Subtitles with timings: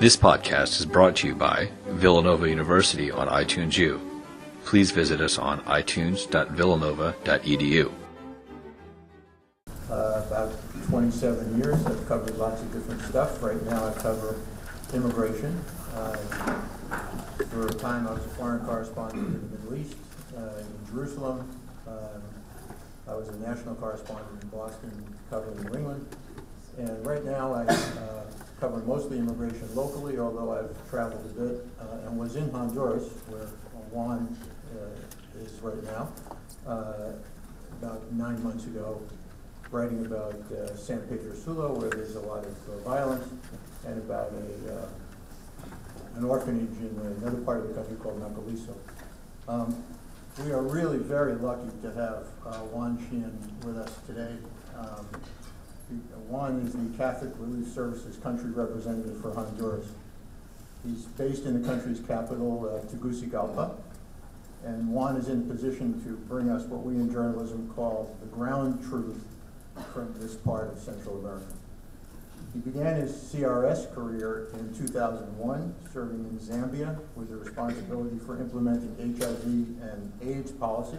[0.00, 4.00] This podcast is brought to you by Villanova University on iTunes U.
[4.64, 7.92] Please visit us on itunes.villanova.edu.
[9.90, 10.54] Uh, about
[10.88, 11.84] 27 years.
[11.84, 13.42] I've covered lots of different stuff.
[13.42, 14.40] Right now I cover
[14.94, 15.62] immigration.
[15.94, 16.16] Uh,
[17.50, 19.96] for a time I was a foreign correspondent in the Middle East,
[20.34, 21.46] uh, in Jerusalem.
[21.86, 22.22] Um,
[23.06, 26.06] I was a national correspondent in Boston covering New England.
[26.80, 28.22] And right now I uh,
[28.58, 33.48] cover mostly immigration locally, although I've traveled a bit uh, and was in Honduras, where
[33.90, 34.34] Juan
[34.74, 36.08] uh, is right now,
[36.66, 37.12] uh,
[37.82, 38.98] about nine months ago,
[39.70, 43.28] writing about uh, San Pedro Sula, where there's a lot of uh, violence,
[43.86, 44.88] and about a,
[46.16, 48.74] an orphanage in another part of the country called Nacaliso.
[49.48, 49.84] Um,
[50.42, 52.24] we are really very lucky to have
[52.72, 54.34] Juan Sheehan with us today.
[54.78, 55.06] Um,
[56.30, 59.88] Juan is the Catholic Relief Services country representative for Honduras.
[60.86, 63.72] He's based in the country's capital, uh, Tegucigalpa,
[64.64, 68.80] and Juan is in position to bring us what we in journalism call the ground
[68.88, 69.24] truth
[69.92, 71.52] from this part of Central America.
[72.52, 78.94] He began his CRS career in 2001, serving in Zambia with the responsibility for implementing
[79.18, 79.44] HIV
[79.82, 80.98] and AIDS policy.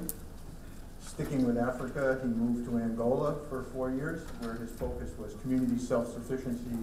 [1.22, 5.78] Sticking with Africa, he moved to Angola for four years, where his focus was community
[5.78, 6.80] self-sufficiency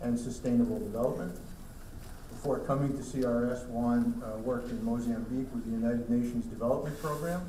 [0.00, 1.38] and sustainable development.
[2.30, 7.42] Before coming to CRS, Juan uh, worked in Mozambique with the United Nations Development Program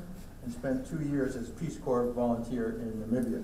[0.44, 3.42] and spent two years as Peace Corps volunteer in Namibia.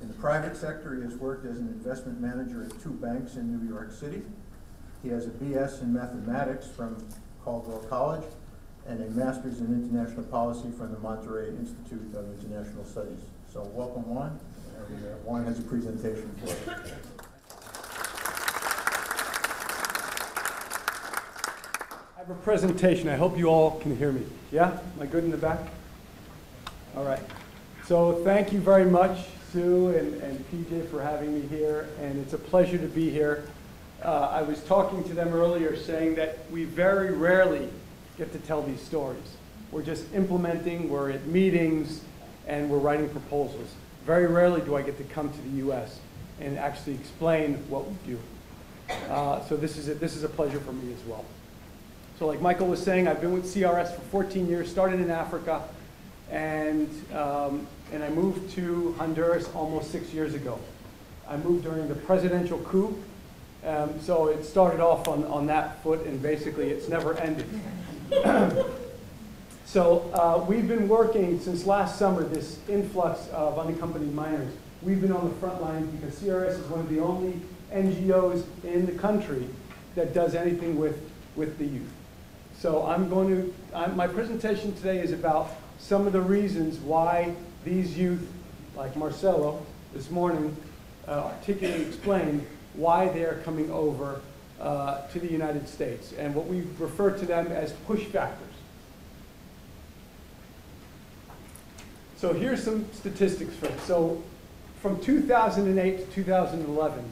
[0.00, 3.54] In the private sector, he has worked as an investment manager at two banks in
[3.54, 4.22] New York City.
[5.02, 7.06] He has a BS in mathematics from
[7.44, 8.24] Caldwell College
[8.88, 13.18] and a master's in international policy from the Monterey Institute of International Studies.
[13.52, 14.38] So welcome, Juan.
[14.88, 16.80] And, uh, Juan has a presentation for us.
[22.16, 23.08] I have a presentation.
[23.08, 24.22] I hope you all can hear me.
[24.52, 24.70] Yeah?
[24.70, 25.58] Am I good in the back?
[26.96, 27.22] All right.
[27.86, 29.18] So thank you very much,
[29.52, 33.44] Sue and, and PJ, for having me here, and it's a pleasure to be here.
[34.02, 37.68] Uh, I was talking to them earlier saying that we very rarely
[38.18, 39.36] get to tell these stories.
[39.70, 42.00] We're just implementing, we're at meetings,
[42.46, 43.74] and we're writing proposals.
[44.04, 45.98] Very rarely do I get to come to the U.S.
[46.40, 48.18] and actually explain what we do.
[49.10, 51.24] Uh, so this is, a, this is a pleasure for me as well.
[52.18, 55.62] So like Michael was saying, I've been with CRS for 14 years, started in Africa,
[56.30, 60.58] and, um, and I moved to Honduras almost six years ago.
[61.28, 62.96] I moved during the presidential coup,
[63.64, 67.46] um, so it started off on, on that foot, and basically it's never ended.
[69.64, 74.52] so uh, we've been working since last summer, this influx of unaccompanied minors.
[74.82, 77.40] We've been on the front lines because CRS is one of the only
[77.72, 79.48] NGOs in the country
[79.96, 81.00] that does anything with,
[81.34, 81.90] with the youth.
[82.58, 87.34] So I'm going to, I'm, my presentation today is about some of the reasons why
[87.64, 88.26] these youth,
[88.76, 90.56] like Marcelo this morning,
[91.08, 94.20] uh, articulately explained why they are coming over
[94.60, 98.46] uh, to the United States and what we refer to them as push factors.
[102.16, 103.80] So here's some statistics for it.
[103.82, 104.22] So
[104.80, 107.04] from 2008 to 2011,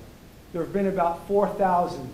[0.53, 2.09] there have been about 4,000,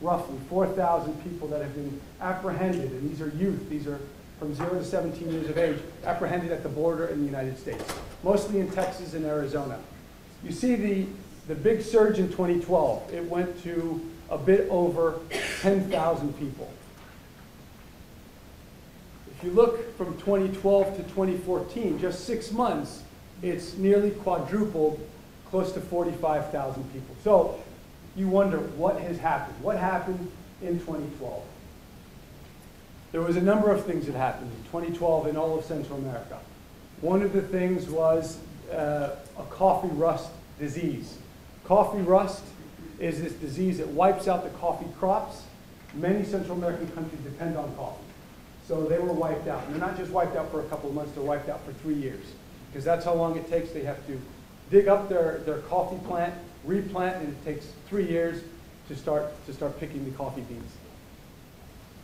[0.00, 4.00] roughly 4,000 people that have been apprehended, and these are youth, these are
[4.38, 7.84] from 0 to 17 years of age, apprehended at the border in the United States,
[8.24, 9.78] mostly in Texas and Arizona.
[10.42, 11.06] You see the,
[11.46, 13.14] the big surge in 2012.
[13.14, 14.00] It went to
[14.32, 15.20] a bit over
[15.60, 16.72] 10,000 people.
[19.30, 23.02] If you look from 2012 to 2014, just six months,
[23.42, 25.06] it's nearly quadrupled,
[25.50, 27.14] close to 45,000 people.
[27.22, 27.60] So
[28.16, 29.62] you wonder what has happened.
[29.62, 30.30] What happened
[30.62, 31.42] in 2012?
[33.12, 36.38] There was a number of things that happened in 2012 in all of Central America.
[37.02, 38.38] One of the things was
[38.72, 41.18] uh, a coffee rust disease.
[41.64, 42.42] Coffee rust
[43.02, 45.42] is this disease that wipes out the coffee crops.
[45.94, 48.04] Many Central American countries depend on coffee.
[48.68, 49.64] So they were wiped out.
[49.64, 51.72] And they're not just wiped out for a couple of months, they're wiped out for
[51.72, 52.24] three years.
[52.70, 53.72] Because that's how long it takes.
[53.72, 54.20] They have to
[54.70, 56.32] dig up their, their coffee plant,
[56.64, 58.42] replant, and it takes three years
[58.88, 60.72] to start, to start picking the coffee beans.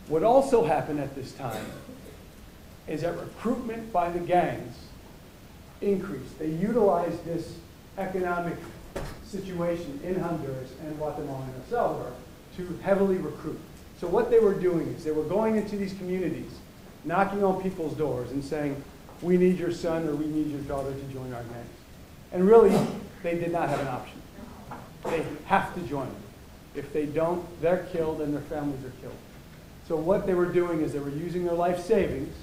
[0.09, 1.65] What also happened at this time
[2.87, 4.75] is that recruitment by the gangs
[5.81, 6.37] increased.
[6.39, 7.55] They utilized this
[7.97, 8.57] economic
[9.29, 12.13] situation in Honduras and Guatemala and El Salvador
[12.57, 13.59] to heavily recruit.
[13.99, 16.51] So what they were doing is they were going into these communities,
[17.03, 18.81] knocking on people's doors and saying,
[19.21, 21.69] we need your son or we need your daughter to join our gangs.
[22.31, 22.75] And really,
[23.23, 24.21] they did not have an option.
[25.05, 26.09] They have to join.
[26.75, 29.15] If they don't, they're killed and their families are killed.
[29.87, 32.35] So what they were doing is they were using their life savings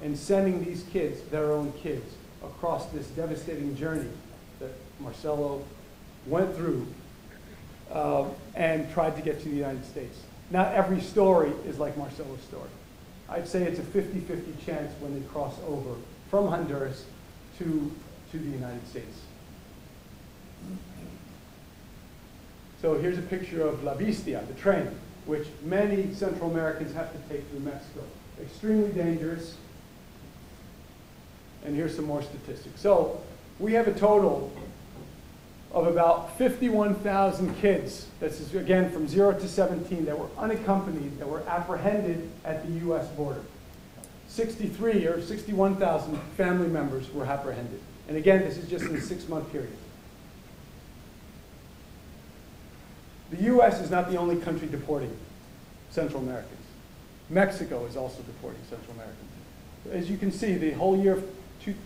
[0.00, 4.08] and sending these kids, their own kids, across this devastating journey
[4.60, 4.70] that
[5.00, 5.64] Marcelo
[6.26, 6.86] went through
[7.90, 8.24] uh,
[8.54, 10.18] and tried to get to the United States.
[10.50, 12.68] Not every story is like Marcelo's story.
[13.28, 15.94] I'd say it's a 50-50 chance when they cross over
[16.30, 17.04] from Honduras
[17.58, 17.92] to,
[18.32, 19.20] to the United States.
[22.82, 24.90] So here's a picture of La Bestia, the train,
[25.24, 28.02] which many Central Americans have to take through Mexico.
[28.42, 29.56] Extremely dangerous.
[31.64, 32.78] And here's some more statistics.
[32.78, 33.22] So
[33.58, 34.52] we have a total
[35.74, 41.28] of about 51,000 kids, this is again from 0 to 17, that were unaccompanied, that
[41.28, 43.08] were apprehended at the U.S.
[43.08, 43.42] border.
[44.28, 47.80] 63 or 61,000 family members were apprehended.
[48.08, 49.76] And again, this is just in a six-month period.
[53.32, 53.80] The U.S.
[53.80, 55.16] is not the only country deporting
[55.90, 56.60] Central Americans.
[57.30, 59.30] Mexico is also deporting Central Americans.
[59.90, 61.24] As you can see, the whole year of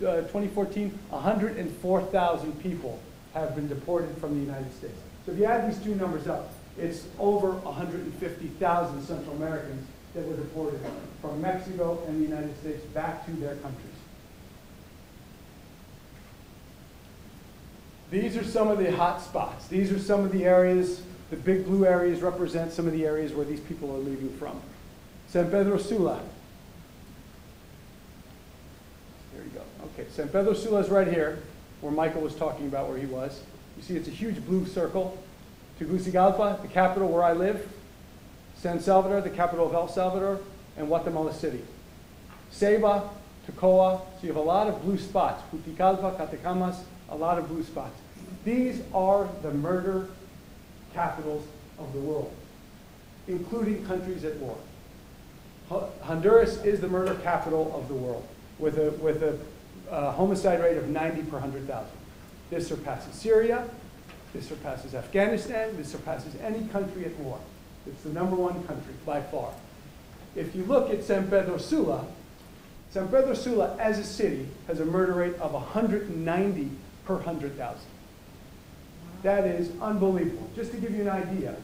[0.05, 2.99] uh, 2014, 104,000 people
[3.34, 4.98] have been deported from the United States.
[5.26, 10.36] So if you add these two numbers up, it's over 150,000 Central Americans that were
[10.36, 10.80] deported
[11.20, 13.84] from Mexico and the United States back to their countries.
[18.10, 19.66] These are some of the hot spots.
[19.69, 23.32] These are some of the areas, the big blue areas represent some of the areas
[23.34, 24.58] where these people are leaving from.
[25.28, 26.20] San Pedro Sula.
[29.34, 29.62] There you go.
[29.92, 31.42] Okay, San Pedro Sula is right here,
[31.80, 33.40] where Michael was talking about where he was.
[33.76, 35.22] You see it's a huge blue circle.
[35.78, 37.69] Tegucigalpa, the capital where I live.
[38.56, 40.40] San Salvador, the capital of El Salvador,
[40.76, 41.62] and Guatemala City.
[42.52, 43.08] Ceiba,
[43.46, 45.42] Tocoa, so you have a lot of blue spots.
[45.52, 47.96] Juticalpa, Catacamas, a lot of blue spots.
[48.44, 50.08] These are the murder
[50.92, 51.46] capitals
[51.78, 52.34] of the world,
[53.28, 54.56] including countries at war.
[56.02, 58.26] Honduras is the murder capital of the world,
[58.58, 59.38] with a, with a
[59.90, 61.87] uh, homicide rate of 90 per 100,000.
[62.50, 63.69] This surpasses Syria,
[64.32, 67.38] this surpasses Afghanistan, this surpasses any country at war.
[67.87, 69.52] It's the number one country by far.
[70.35, 72.06] If you look at San Pedro Sula,
[72.90, 76.70] San Pedro Sula as a city has a murder rate of 190
[77.05, 77.81] per 100,000.
[79.23, 80.49] That is unbelievable.
[80.55, 81.56] Just to give you an idea,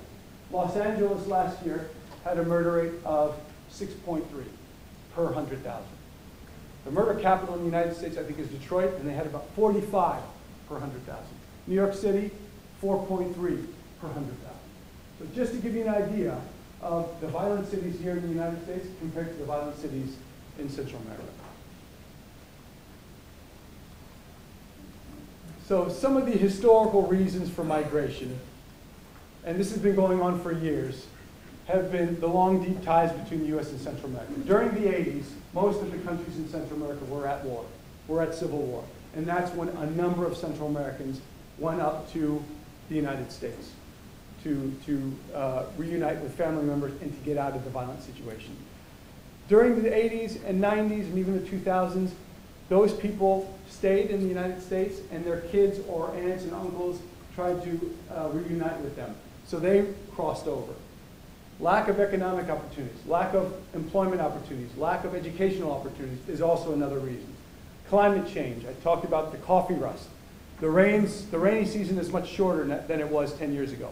[0.51, 1.89] Los Angeles last year
[2.25, 3.39] had a murder rate of
[3.71, 4.25] 6.3
[5.15, 5.85] per 100,000.
[6.85, 9.49] The murder capital in the United States, I think, is Detroit, and they had about
[9.57, 10.21] 45
[10.69, 11.25] per 100,000.
[11.67, 12.31] New York City,
[12.83, 14.37] 4.3 per 100,000.
[15.19, 16.39] So just to give you an idea
[16.83, 20.17] of the violent cities here in the United States compared to the violent cities
[20.59, 21.25] in Central America.
[25.67, 28.39] So some of the historical reasons for migration,
[29.47, 31.07] and this has been going on for years,
[31.67, 33.71] have been the long, deep ties between the U.S.
[33.71, 34.33] and Central America.
[34.47, 35.25] During the 80s,
[35.55, 37.65] most of the countries in Central America were at war,
[38.07, 38.85] were at civil war.
[39.15, 41.21] And that's when a number of Central Americans
[41.59, 42.43] went up to
[42.89, 43.71] the United States
[44.43, 48.55] to, to uh, reunite with family members and to get out of the violent situation.
[49.49, 52.11] During the 80s and 90s and even the 2000s,
[52.69, 57.01] those people stayed in the United States and their kids or aunts and uncles
[57.35, 59.15] tried to uh, reunite with them.
[59.47, 60.73] So they crossed over.
[61.65, 66.99] Lack of economic opportunities, lack of employment opportunities, lack of educational opportunities is also another
[66.99, 67.27] reason.
[67.89, 70.09] Climate change, I talked about the coffee rust.
[70.61, 73.89] The rains, the rainy season is much shorter than it was 10 years ago.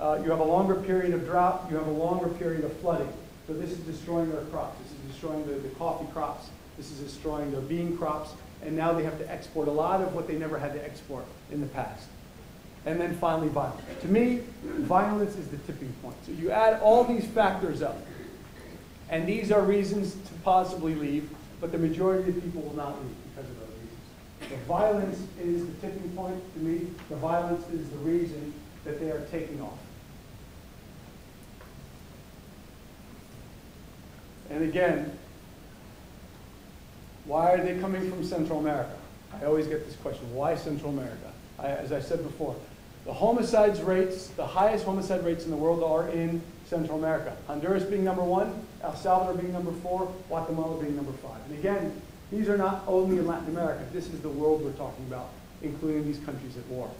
[0.00, 3.12] Uh, you have a longer period of drought, you have a longer period of flooding.
[3.46, 4.78] So this is destroying their crops.
[4.82, 6.48] This is destroying the, the coffee crops.
[6.78, 8.30] This is destroying their bean crops.
[8.64, 11.26] And now they have to export a lot of what they never had to export
[11.50, 12.08] in the past.
[12.84, 13.80] And then finally, violence.
[14.00, 16.16] To me, violence is the tipping point.
[16.26, 17.96] So you add all these factors up,
[19.08, 23.14] and these are reasons to possibly leave, but the majority of people will not leave
[23.34, 24.50] because of those reasons.
[24.50, 26.88] The violence is the tipping point to me.
[27.08, 28.52] The violence is the reason
[28.84, 29.78] that they are taking off.
[34.50, 35.16] And again,
[37.26, 38.96] why are they coming from Central America?
[39.40, 41.32] I always get this question, why Central America?
[41.58, 42.56] I, as I said before,
[43.04, 47.36] the homicides rates, the highest homicide rates in the world are in Central America.
[47.46, 51.38] Honduras being number one, El Salvador being number four, Guatemala being number five.
[51.48, 53.84] And again, these are not only in Latin America.
[53.92, 55.28] This is the world we're talking about,
[55.62, 56.90] including these countries at war.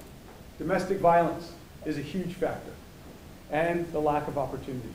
[0.59, 1.52] Domestic violence
[1.87, 2.73] is a huge factor,
[3.50, 4.90] and the lack of opportunities.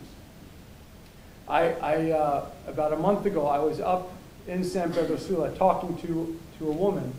[1.48, 4.12] I, I uh, about a month ago, I was up
[4.48, 7.14] in San Pedro Sula talking to, to a woman,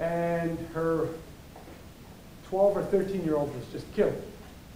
[0.00, 1.08] and her
[2.54, 4.14] 12 or 13 year old was just killed.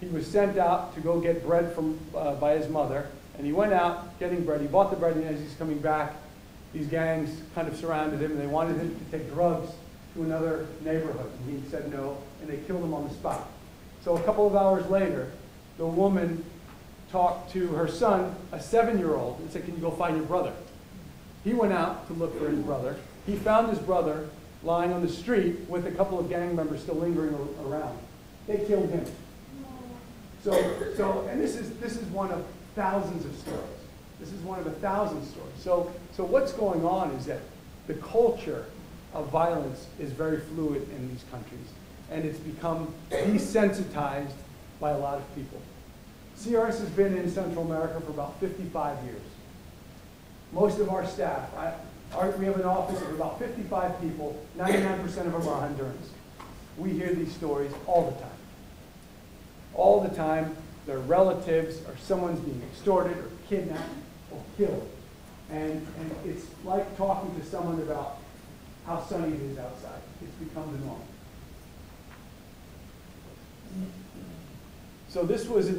[0.01, 3.07] He was sent out to go get bread from, uh, by his mother,
[3.37, 4.59] and he went out getting bread.
[4.59, 6.13] He bought the bread, and as he's coming back,
[6.73, 9.71] these gangs kind of surrounded him, and they wanted him to take drugs
[10.13, 11.31] to another neighborhood.
[11.47, 13.47] And he said no, and they killed him on the spot.
[14.03, 15.31] So a couple of hours later,
[15.77, 16.43] the woman
[17.13, 20.51] talked to her son, a seven-year-old, and said, can you go find your brother?
[21.45, 22.97] He went out to look for his brother.
[23.25, 24.27] He found his brother
[24.63, 27.35] lying on the street with a couple of gang members still lingering
[27.65, 27.97] around.
[28.47, 29.05] They killed him.
[30.43, 30.51] So,
[30.95, 33.63] so, and this is, this is one of thousands of stories.
[34.19, 35.53] This is one of a thousand stories.
[35.59, 37.39] So, so what's going on is that
[37.87, 38.65] the culture
[39.13, 41.67] of violence is very fluid in these countries,
[42.11, 44.33] and it's become desensitized
[44.79, 45.59] by a lot of people.
[46.37, 49.21] CRS has been in Central America for about 55 years.
[50.53, 51.73] Most of our staff, I,
[52.15, 56.07] our, we have an office of about 55 people, 99% of them are Hondurans.
[56.77, 58.29] We hear these stories all the time.
[59.73, 63.89] All the time, their relatives or someone's being extorted or kidnapped
[64.31, 64.89] or killed.
[65.51, 68.17] And, and it's like talking to someone about
[68.85, 70.01] how sunny it is outside.
[70.21, 71.01] It's become the norm.
[75.09, 75.71] So this was,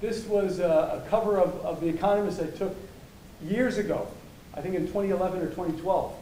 [0.00, 2.76] this was a, a cover of, of The Economist I took
[3.44, 4.08] years ago,
[4.54, 6.14] I think in 2011 or 2012.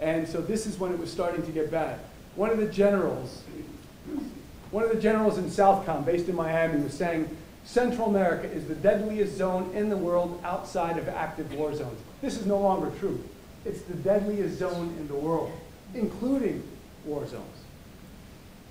[0.00, 1.98] And so this is when it was starting to get bad.
[2.36, 3.42] One of the generals,
[4.70, 7.28] one of the generals in Southcom, based in Miami, was saying,
[7.64, 11.98] Central America is the deadliest zone in the world outside of active war zones.
[12.20, 13.22] This is no longer true.
[13.64, 15.50] It's the deadliest zone in the world,
[15.94, 16.62] including
[17.04, 17.44] war zones.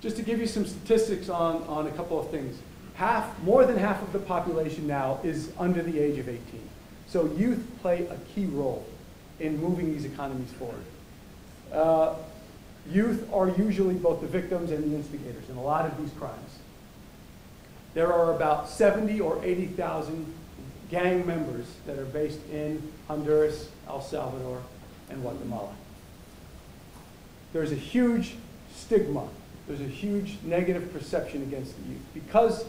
[0.00, 2.58] Just to give you some statistics on, on a couple of things.
[2.94, 6.42] Half, more than half of the population now is under the age of 18.
[7.14, 8.84] So youth play a key role
[9.38, 10.82] in moving these economies forward.
[11.72, 12.16] Uh,
[12.90, 16.58] youth are usually both the victims and the instigators in a lot of these crimes.
[17.94, 20.34] There are about 70 or 80,000
[20.90, 24.60] gang members that are based in Honduras, El Salvador,
[25.08, 25.72] and Guatemala.
[27.52, 28.34] There's a huge
[28.74, 29.28] stigma,
[29.68, 32.02] there's a huge negative perception against the youth.
[32.12, 32.64] Because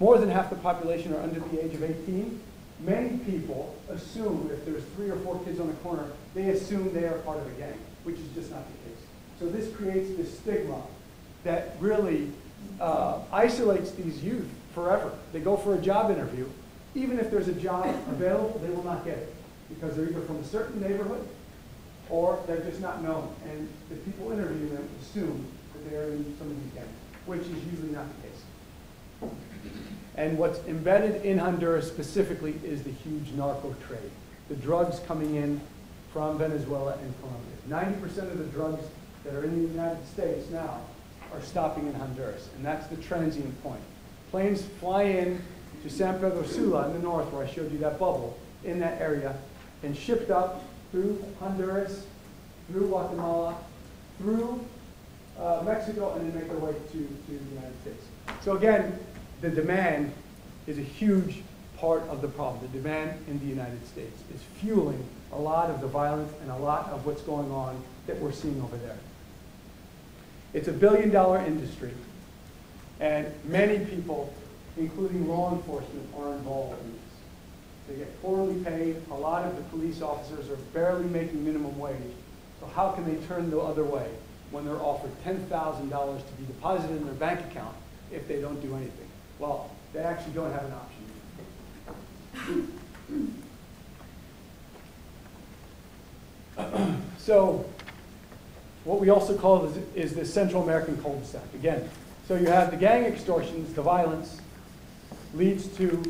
[0.00, 2.40] more than half the population are under the age of 18,
[2.80, 7.04] many people assume if there's three or four kids on a corner, they assume they
[7.04, 9.02] are part of a gang, which is just not the case.
[9.38, 10.82] So this creates this stigma
[11.44, 12.30] that really
[12.80, 15.12] uh, isolates these youth forever.
[15.32, 16.48] They go for a job interview.
[16.94, 19.34] Even if there's a job available, they will not get it
[19.68, 21.26] because they're either from a certain neighborhood
[22.10, 23.34] or they're just not known.
[23.48, 26.88] And the people interviewing them assume that they are in some of these gangs,
[27.26, 28.17] which is usually not the case.
[30.18, 34.10] And what's embedded in Honduras specifically is the huge narco trade,
[34.48, 35.60] the drugs coming in
[36.12, 38.02] from Venezuela and Colombia.
[38.02, 38.84] 90% of the drugs
[39.22, 40.80] that are in the United States now
[41.32, 43.80] are stopping in Honduras, and that's the transient point.
[44.32, 45.40] Planes fly in
[45.84, 49.00] to San Pedro Sula in the north, where I showed you that bubble, in that
[49.00, 49.36] area,
[49.84, 52.06] and shipped up through Honduras,
[52.72, 53.56] through Guatemala,
[54.18, 54.66] through
[55.38, 58.04] uh, Mexico, and then make their way to, to the United States.
[58.42, 58.98] So again,
[59.40, 60.12] the demand
[60.66, 61.42] is a huge
[61.78, 62.60] part of the problem.
[62.72, 66.56] The demand in the United States is fueling a lot of the violence and a
[66.56, 68.98] lot of what's going on that we're seeing over there.
[70.54, 71.92] It's a billion dollar industry,
[73.00, 74.32] and many people,
[74.76, 77.00] including law enforcement, are involved in this.
[77.88, 78.96] They get poorly paid.
[79.10, 81.96] A lot of the police officers are barely making minimum wage.
[82.60, 84.10] So how can they turn the other way
[84.50, 87.76] when they're offered $10,000 to be deposited in their bank account
[88.10, 89.07] if they don't do anything?
[89.38, 90.72] Well, they actually don't have an
[92.46, 92.72] option.
[97.28, 97.66] So
[98.84, 101.42] what we also call is, is the Central American cul-de-sac.
[101.54, 101.86] Again,
[102.26, 104.40] so you have the gang extortions, the violence
[105.34, 106.02] leads to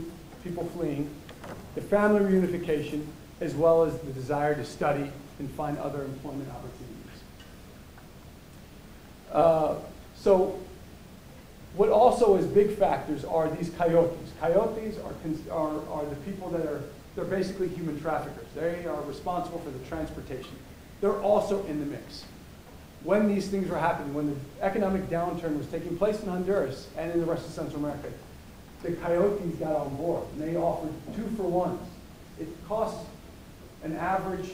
[0.44, 1.10] people fleeing,
[1.74, 3.04] the family reunification,
[3.40, 7.22] as well as the desire to study and find other employment opportunities.
[9.32, 9.74] Uh,
[10.14, 10.56] so
[11.74, 14.32] what also is big factors are these coyotes.
[14.40, 16.82] Coyotes are, are, are the people that are,
[17.14, 18.46] they're basically human traffickers.
[18.54, 20.56] They are responsible for the transportation.
[21.00, 22.24] They're also in the mix.
[23.04, 27.12] When these things were happening, when the economic downturn was taking place in Honduras and
[27.12, 28.08] in the rest of Central America,
[28.82, 31.80] the coyotes got on board and they offered two for ones.
[32.40, 33.06] It costs
[33.84, 34.50] an average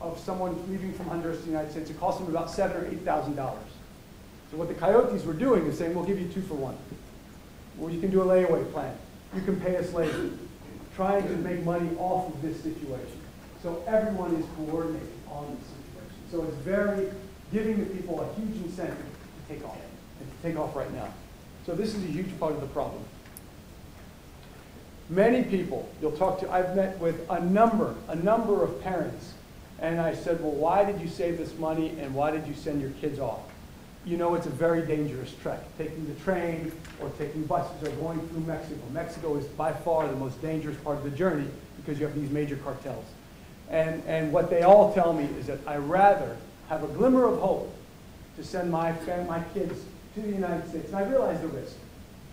[0.00, 2.86] of someone leaving from Honduras to the United States, it costs them about seven or
[2.86, 3.65] eight thousand dollars.
[4.50, 6.76] So what the coyotes were doing is saying, we'll give you two for one.
[7.80, 8.96] Or you can do a layaway plan.
[9.34, 10.30] You can pay us later.
[10.94, 13.20] Trying to make money off of this situation.
[13.62, 16.30] So everyone is coordinating on this situation.
[16.30, 17.10] So it's very,
[17.52, 19.76] giving the people a huge incentive to take off.
[20.20, 21.08] and to take off right now.
[21.66, 23.02] So this is a huge part of the problem.
[25.08, 29.34] Many people, you'll talk to, I've met with a number, a number of parents,
[29.78, 32.80] and I said, well, why did you save this money and why did you send
[32.80, 33.40] your kids off?
[34.06, 36.70] You know it's a very dangerous trek, taking the train
[37.00, 38.80] or taking buses or going through Mexico.
[38.92, 42.30] Mexico is by far the most dangerous part of the journey because you have these
[42.30, 43.04] major cartels.
[43.68, 46.36] And, and what they all tell me is that I rather
[46.68, 47.74] have a glimmer of hope
[48.36, 48.92] to send my,
[49.26, 49.82] my kids
[50.14, 51.74] to the United States, and I realize the risk,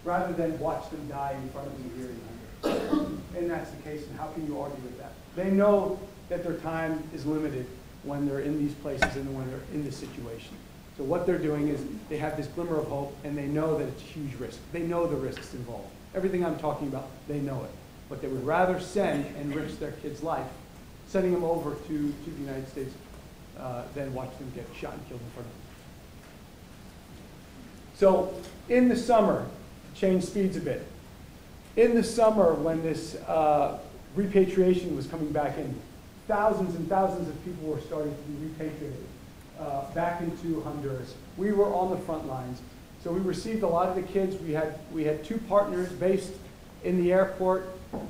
[0.04, 3.24] rather than watch them die in front of me here in.
[3.36, 5.14] And that's the case, and how can you argue with that?
[5.36, 6.00] They know
[6.30, 7.66] that their time is limited
[8.04, 10.56] when they're in these places and when they're in this situation.
[10.98, 13.88] So what they're doing is they have this glimmer of hope, and they know that
[13.88, 14.60] it's a huge risk.
[14.72, 15.90] They know the risks involved.
[16.14, 17.72] Everything I'm talking about, they know it.
[18.10, 20.46] But they would rather send and risk their kid's life,
[21.08, 22.94] sending them over to, to the United States,
[23.58, 25.62] uh, than watch them get shot and killed in front of them.
[27.96, 28.34] So
[28.70, 29.48] in the summer,
[29.96, 30.86] change speeds a bit.
[31.76, 33.80] In the summer, when this uh,
[34.16, 35.74] repatriation was coming back in,
[36.28, 39.06] thousands and thousands of people were starting to be repatriated
[39.60, 41.14] uh, back into Honduras.
[41.38, 42.62] We were on the front lines.
[43.04, 44.36] So we received a lot of the kids.
[44.42, 46.32] We had, we had two partners based
[46.84, 47.68] in the airport,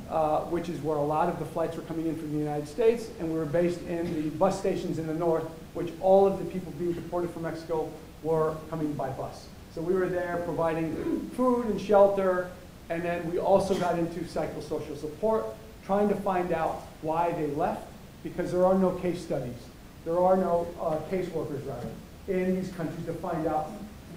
[0.09, 2.67] uh, which is where a lot of the flights were coming in from the United
[2.67, 6.39] States, and we were based in the bus stations in the north, which all of
[6.39, 9.47] the people being deported from Mexico were coming by bus.
[9.75, 12.49] So we were there providing food and shelter,
[12.89, 15.45] and then we also got into psychosocial support,
[15.85, 17.87] trying to find out why they left,
[18.23, 19.57] because there are no case studies.
[20.05, 21.89] There are no uh, caseworkers, rather,
[22.27, 23.71] in these countries to find out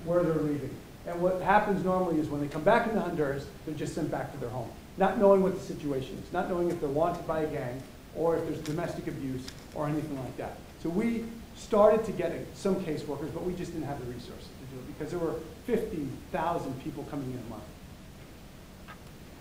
[0.04, 0.70] where they're leaving.
[1.06, 4.32] And what happens normally is when they come back into Honduras, they're just sent back
[4.32, 7.40] to their home, not knowing what the situation is, not knowing if they're wanted by
[7.40, 7.80] a gang,
[8.16, 10.56] or if there's domestic abuse, or anything like that.
[10.82, 11.24] So we
[11.54, 14.98] started to get some caseworkers, but we just didn't have the resources to do it,
[14.98, 15.34] because there were
[15.66, 17.62] 50,000 people coming in a month.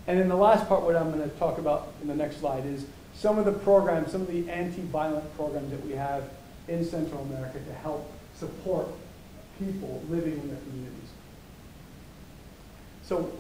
[0.08, 2.66] And then the last part, what I'm going to talk about in the next slide,
[2.66, 6.30] is some of the programs, some of the anti-violent programs that we have
[6.68, 8.88] in Central America to help support
[9.60, 11.10] people living in their communities.
[13.04, 13.32] So,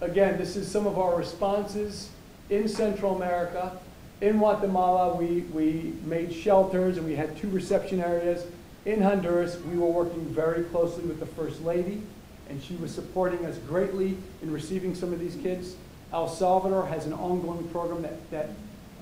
[0.00, 2.10] again, this is some of our responses
[2.48, 3.78] in Central America.
[4.20, 8.44] In Guatemala, we, we made shelters and we had two reception areas.
[8.84, 12.02] In Honduras, we were working very closely with the First Lady,
[12.48, 15.76] and she was supporting us greatly in receiving some of these kids.
[16.12, 18.50] El Salvador has an ongoing program that, that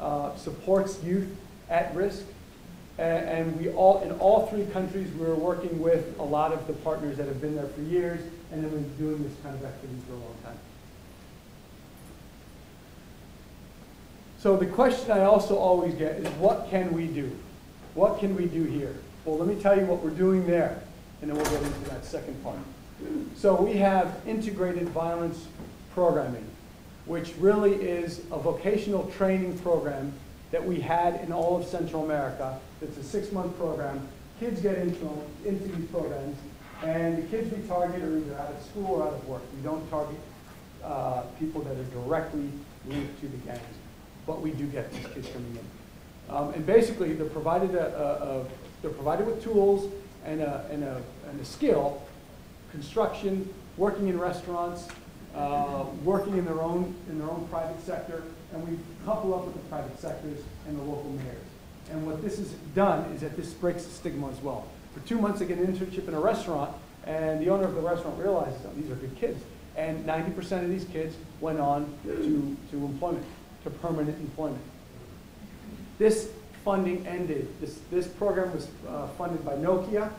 [0.01, 1.29] uh, supports youth
[1.71, 2.25] at risk.
[2.99, 7.17] And we all, in all three countries, we're working with a lot of the partners
[7.19, 10.15] that have been there for years and have been doing this kind of activity for
[10.15, 10.59] a long time.
[14.41, 17.31] So the question I also always get is, what can we do?
[17.95, 18.97] What can we do here?
[19.25, 20.81] Well, let me tell you what we're doing there,
[21.23, 22.59] and then we'll get into that second part.
[23.37, 25.47] So we have integrated violence
[25.95, 26.45] programming,
[27.07, 30.13] which really is a vocational training program
[30.51, 32.59] that we had in all of Central America.
[32.81, 34.07] It's a six-month program.
[34.41, 35.09] Kids get into,
[35.45, 36.37] into these programs,
[36.83, 39.43] and the kids we target are either out of school or out of work.
[39.57, 40.19] We don't target
[40.85, 42.51] uh, people that are directly
[42.87, 43.61] linked to the gangs,
[44.27, 46.35] but we do get these kids coming in.
[46.35, 48.45] Um, and basically, they're provided a, a, a
[48.81, 49.91] they're provided with tools
[50.25, 52.03] and a, and a, and a skill,
[52.71, 54.89] construction, working in restaurants,
[55.35, 59.55] uh, working in their own in their own private sector, and we couple up with
[59.55, 61.37] the private sectors and the local mayors.
[61.91, 64.67] And what this has done is that this breaks the stigma as well.
[64.95, 66.75] For two months, they get an internship in a restaurant,
[67.07, 69.43] and the owner of the restaurant realizes that these are good kids.
[69.77, 73.25] And 90% of these kids went on to, to employment,
[73.65, 74.63] to permanent employment.
[75.99, 76.31] This
[76.65, 77.49] funding ended.
[77.61, 80.11] This, this program was uh, funded by Nokia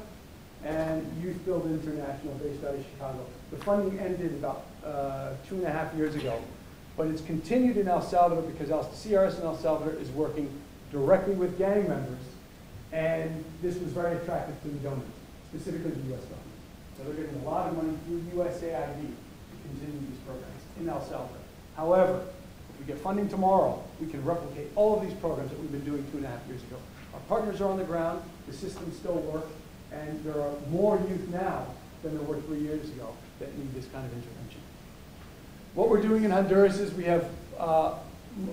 [0.63, 3.25] and Youth Build International based out of Chicago.
[3.51, 6.41] The funding ended about uh, two and a half years ago,
[6.99, 10.51] but it's continued in El Salvador because El, CRS in El Salvador is working
[10.91, 12.19] directly with gang members,
[12.91, 15.07] and this was very attractive to the donors,
[15.47, 16.19] specifically the U.S.
[16.23, 16.59] government.
[16.97, 20.99] So they're getting a lot of money through USAID to continue these programs in El
[20.99, 21.37] Salvador.
[21.77, 22.25] However,
[22.73, 25.85] if we get funding tomorrow, we can replicate all of these programs that we've been
[25.85, 26.75] doing two and a half years ago.
[27.13, 29.47] Our partners are on the ground, the systems still work,
[29.93, 31.65] and there are more youth now
[32.03, 34.38] than there were three years ago that need this kind of intervention.
[35.75, 37.29] What we're doing in Honduras is we have
[37.59, 37.93] uh,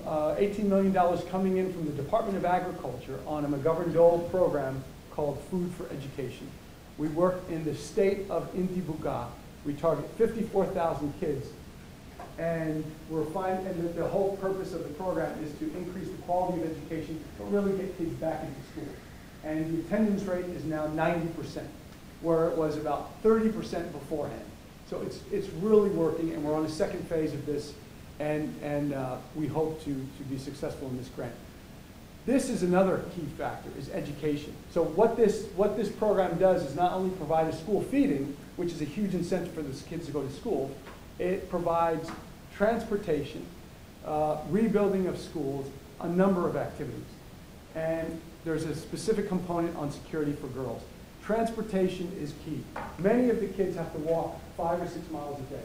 [0.07, 0.93] uh, $18 million
[1.31, 6.47] coming in from the Department of Agriculture on a McGovern-Dole program called Food for Education.
[6.99, 9.29] We work in the state of Intibucá.
[9.65, 11.49] We target 54,000 kids.
[12.39, 16.23] And we're finding, and the, the whole purpose of the program is to increase the
[16.23, 18.95] quality of education, but really get kids back into school.
[19.43, 21.63] And the attendance rate is now 90%.
[22.21, 24.46] where it was about 30% beforehand.
[24.89, 27.75] So it's, it's really working, and we're on the second phase of this,
[28.21, 31.35] and, and uh, we hope to, to be successful in this grant.
[32.25, 34.53] This is another key factor, is education.
[34.73, 38.73] So what this, what this program does is not only provide a school feeding, which
[38.73, 40.75] is a huge incentive for these kids to go to school,
[41.19, 42.11] it provides
[42.57, 43.45] transportation,
[44.05, 45.69] uh, rebuilding of schools,
[46.01, 47.01] a number of activities.
[47.75, 50.83] And there's a specific component on security for girls.
[51.27, 52.63] Transportation is key.
[52.99, 55.63] Many of the kids have to walk five or six miles a day.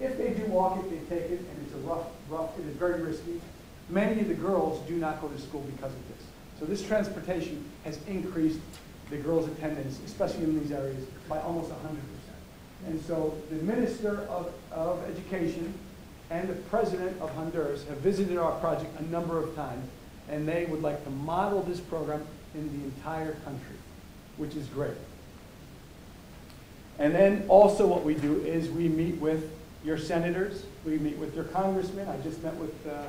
[0.00, 2.74] If they do walk it, they take it, and it's a rough, rough, it is
[2.74, 3.40] very risky.
[3.88, 6.26] Many of the girls do not go to school because of this.
[6.58, 8.58] So this transportation has increased
[9.08, 11.74] the girls' attendance, especially in these areas, by almost 100%.
[12.88, 15.72] And so the Minister of, of Education
[16.30, 19.88] and the President of Honduras have visited our project a number of times,
[20.28, 23.76] and they would like to model this program in the entire country,
[24.36, 24.96] which is great.
[26.98, 29.50] And then also what we do is we meet with
[29.84, 32.08] your senators, we meet with your congressmen.
[32.08, 33.02] I just met with uh,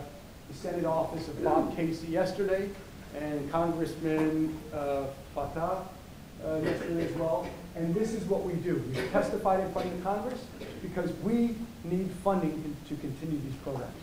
[0.47, 2.69] the Senate office of Bob Casey yesterday,
[3.17, 5.03] and Congressman uh,
[5.35, 5.83] Fattah
[6.45, 7.47] uh, yesterday as well.
[7.75, 8.83] And this is what we do.
[8.93, 10.43] We testified in front of Congress
[10.81, 13.93] because we need funding to continue these programs.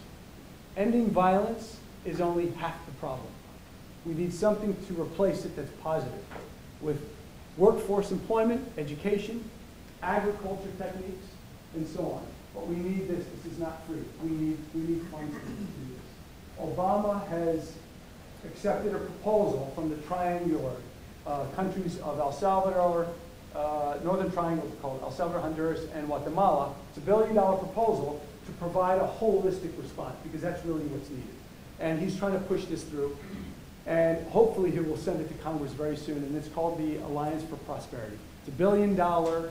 [0.76, 3.28] Ending violence is only half the problem.
[4.06, 6.24] We need something to replace it that's positive
[6.82, 7.00] with
[7.56, 9.42] workforce employment, education,
[10.02, 11.26] agriculture techniques,
[11.74, 12.26] and so on.
[12.54, 13.24] But we need this.
[13.42, 14.02] This is not free.
[14.22, 16.68] We need, we need funds to do this.
[16.76, 17.72] Obama has
[18.44, 20.74] accepted a proposal from the triangular
[21.26, 23.06] uh, countries of El Salvador,
[23.54, 26.74] uh, Northern Triangle, called El Salvador, Honduras, and Guatemala.
[26.90, 31.24] It's a billion dollar proposal to provide a holistic response because that's really what's needed.
[31.78, 33.16] And he's trying to push this through.
[33.86, 36.18] And hopefully he will send it to Congress very soon.
[36.18, 38.16] And it's called the Alliance for Prosperity.
[38.40, 39.50] It's a billion dollar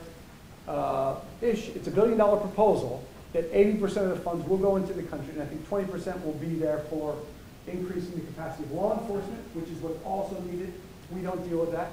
[0.68, 4.92] uh, ish, it's a billion dollar proposal that 80% of the funds will go into
[4.92, 5.32] the country.
[5.32, 7.16] And I think 20% will be there for
[7.66, 10.72] increasing the capacity of law enforcement, which is what's also needed.
[11.10, 11.92] We don't deal with that.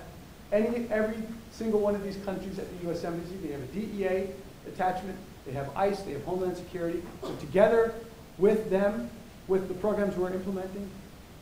[0.51, 1.17] Any, every
[1.51, 3.03] single one of these countries at the U.S.
[3.03, 4.33] Embassy, they have a DEA
[4.67, 7.01] attachment, they have ICE, they have Homeland Security.
[7.21, 7.93] So together
[8.37, 9.09] with them,
[9.47, 10.89] with the programs we're implementing,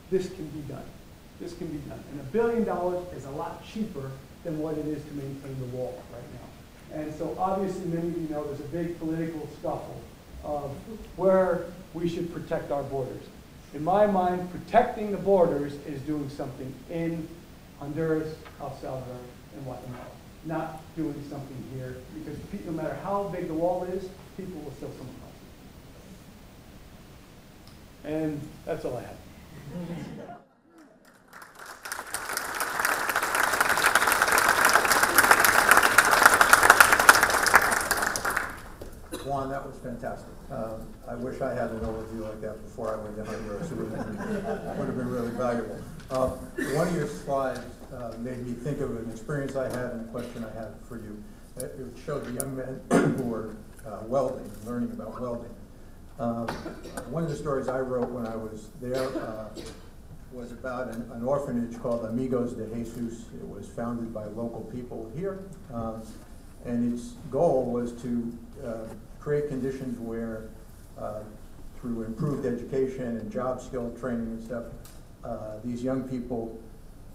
[0.09, 0.85] this can be done.
[1.39, 2.03] This can be done.
[2.11, 4.11] And a billion dollars is a lot cheaper
[4.43, 6.99] than what it is to maintain the wall right now.
[6.99, 10.01] And so obviously, many of you know there's a big political scuffle
[10.43, 10.71] of
[11.17, 13.23] where we should protect our borders.
[13.73, 17.27] In my mind, protecting the borders is doing something in
[17.79, 19.17] Honduras, El Salvador,
[19.55, 20.05] and Guatemala.
[20.45, 24.89] Not doing something here, because no matter how big the wall is, people will still
[24.89, 25.33] come across
[28.05, 28.09] it.
[28.13, 29.17] And that's all I have.
[39.25, 40.29] Juan, that was fantastic.
[40.51, 43.71] Um, I wish I had an overview like that before I went to Honduras.
[43.71, 45.77] It would have been, would have been really valuable.
[46.09, 46.27] Uh,
[46.75, 47.59] One of your slides
[47.93, 50.95] uh, made me think of an experience I had and a question I had for
[50.97, 51.21] you.
[51.57, 52.81] It it showed the young men
[53.17, 55.49] who were uh, welding, learning about welding.
[56.19, 56.47] Um,
[57.11, 59.49] One of the stories I wrote when I was there uh,
[60.31, 63.25] was about an an orphanage called Amigos de Jesus.
[63.33, 65.39] It was founded by local people here.
[65.73, 66.01] Um,
[66.65, 68.87] And its goal was to uh,
[69.19, 70.49] create conditions where,
[70.99, 71.21] uh,
[71.79, 74.65] through improved education and job skill training and stuff,
[75.23, 76.59] uh, these young people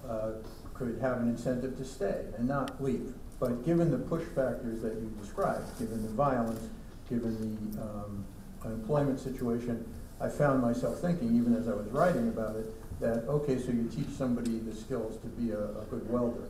[0.09, 0.31] uh,
[0.75, 3.13] could have an incentive to stay and not leave.
[3.41, 6.65] But given the push factors that you described, given the violence,
[7.11, 7.35] given
[7.75, 8.25] the um,
[8.65, 9.85] unemployment situation,
[10.21, 12.67] I found myself thinking, even as I was writing about it,
[13.01, 16.49] that, okay, so you teach somebody the skills to be a, a good welder.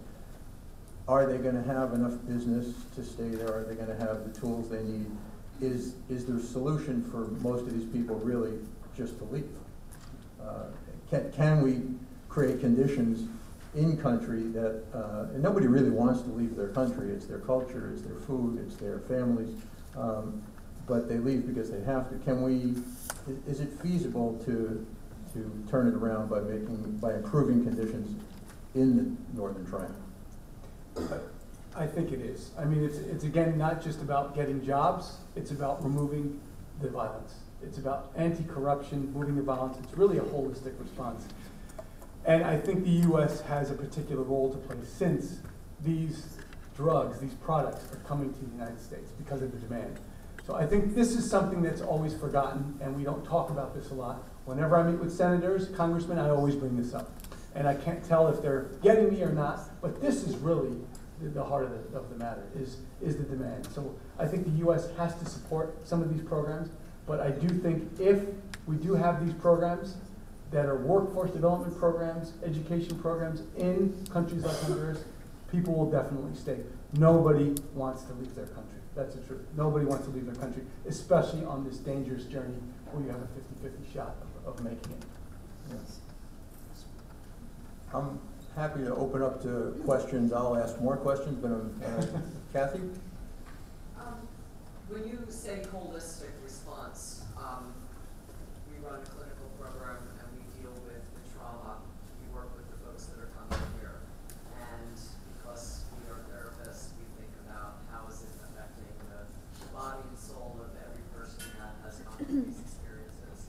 [1.08, 3.48] Are they gonna have enough business to stay there?
[3.48, 5.06] Are they gonna have the tools they need?
[5.60, 8.58] Is, is there a solution for most of these people really
[8.96, 9.48] just to leave?
[10.40, 10.64] Uh,
[11.08, 11.82] Can, can we
[12.28, 13.28] create conditions
[13.74, 17.90] in country that, uh, and nobody really wants to leave their country, it's their culture,
[17.92, 19.56] it's their food, it's their families,
[19.96, 20.42] um,
[20.86, 22.16] but they leave because they have to.
[22.24, 22.82] Can we,
[23.46, 24.86] is it feasible to,
[25.32, 28.20] to turn it around by making, by improving conditions
[28.74, 29.96] in the Northern Triangle?
[31.74, 32.50] I think it is.
[32.58, 36.38] I mean, it's, it's again, not just about getting jobs, it's about removing
[36.80, 37.34] the violence.
[37.62, 39.78] It's about anti-corruption, moving the violence.
[39.82, 41.26] It's really a holistic response.
[42.24, 43.40] And I think the U.S.
[43.42, 45.38] has a particular role to play since
[45.82, 46.36] these
[46.76, 49.98] drugs, these products are coming to the United States because of the demand.
[50.46, 53.90] So I think this is something that's always forgotten, and we don't talk about this
[53.90, 54.24] a lot.
[54.44, 57.12] Whenever I meet with senators, congressmen, I always bring this up.
[57.54, 60.76] And I can't tell if they're getting me or not, but this is really
[61.20, 63.68] the, heart of the, of the matter, is, is the demand.
[63.72, 66.70] So I think the US has to support some of these programs,
[67.06, 68.24] but I do think if
[68.66, 69.96] we do have these programs
[70.50, 75.04] that are workforce development programs, education programs in countries like Honduras,
[75.50, 76.58] people will definitely stay.
[76.94, 78.71] Nobody wants to leave their country.
[78.94, 79.40] That's the truth.
[79.56, 82.58] Nobody wants to leave their country, especially on this dangerous journey
[82.90, 85.02] where you have a 50-50 shot of, of making it.
[85.70, 85.98] Yes.
[87.94, 88.20] I'm
[88.54, 90.32] happy to open up to questions.
[90.32, 92.04] I'll ask more questions, but um, uh,
[92.52, 92.80] Kathy?
[93.98, 94.28] Um,
[94.88, 97.72] When you say holistic response, um,
[98.68, 101.80] we run a clinical program and we deal with the trauma.
[102.20, 104.04] We work with the folks that are coming here.
[104.60, 104.96] And
[105.32, 109.24] because we are therapists, we think about how is it affecting the
[109.72, 113.48] body and soul of every person that has gone through these experiences.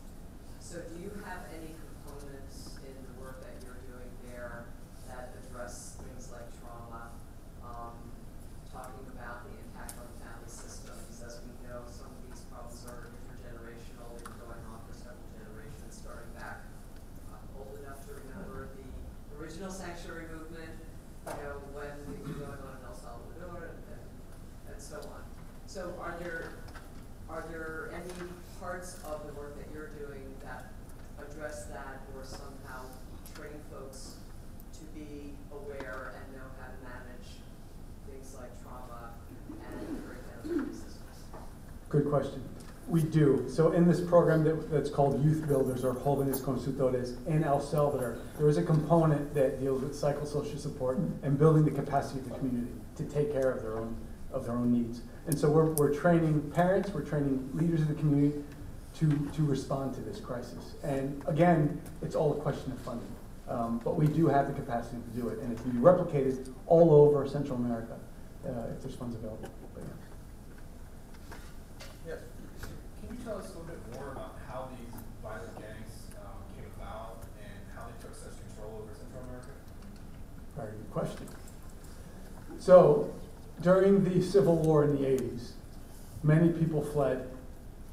[0.60, 4.64] So do you have any components in the work that you're doing there
[5.12, 7.12] that address things like trauma?
[7.64, 7.96] Um,
[8.72, 13.14] talking about the impact on family systems, as we know, some of these problems are
[13.14, 16.66] intergenerational, they've been going on for several generations, starting back,
[17.30, 18.88] I'm old enough to remember the
[19.72, 20.72] sanctuary movement,
[21.28, 25.24] you know, when things were going on in El Salvador and, and, and so on.
[25.68, 26.54] So are there,
[27.30, 30.72] are there any parts of the work that you're doing that
[31.20, 32.86] address that or somehow
[33.36, 34.16] train folks
[34.74, 37.40] to be aware and know how to manage
[38.10, 39.14] things like trauma
[39.50, 40.04] and
[40.44, 40.94] of systems?
[41.90, 42.44] Good question.
[42.88, 43.46] We do.
[43.48, 48.18] So in this program that, that's called Youth Builders or Jóvenes Constructores in El Salvador,
[48.38, 52.36] there is a component that deals with psychosocial support and building the capacity of the
[52.36, 53.96] community to take care of their own,
[54.32, 55.02] of their own needs.
[55.28, 58.44] And so we're, we're training parents, we're training leaders of the community
[58.96, 60.76] to, to respond to this crisis.
[60.84, 63.08] And again, it's all a question of funding.
[63.48, 66.54] Um, but we do have the capacity to do it, and it can be replicated
[66.68, 67.98] all over Central America
[68.46, 69.50] uh, if there's funds available.
[69.74, 71.38] But, yeah.
[72.08, 72.20] Yes.
[73.08, 76.66] Can you tell us a little bit more about how these violent gangs um, came
[76.76, 79.50] about and how they took such control over Central America?
[80.58, 81.28] Very good question.
[82.60, 83.14] So,
[83.62, 85.52] during the Civil War in the 80s,
[86.24, 87.30] many people fled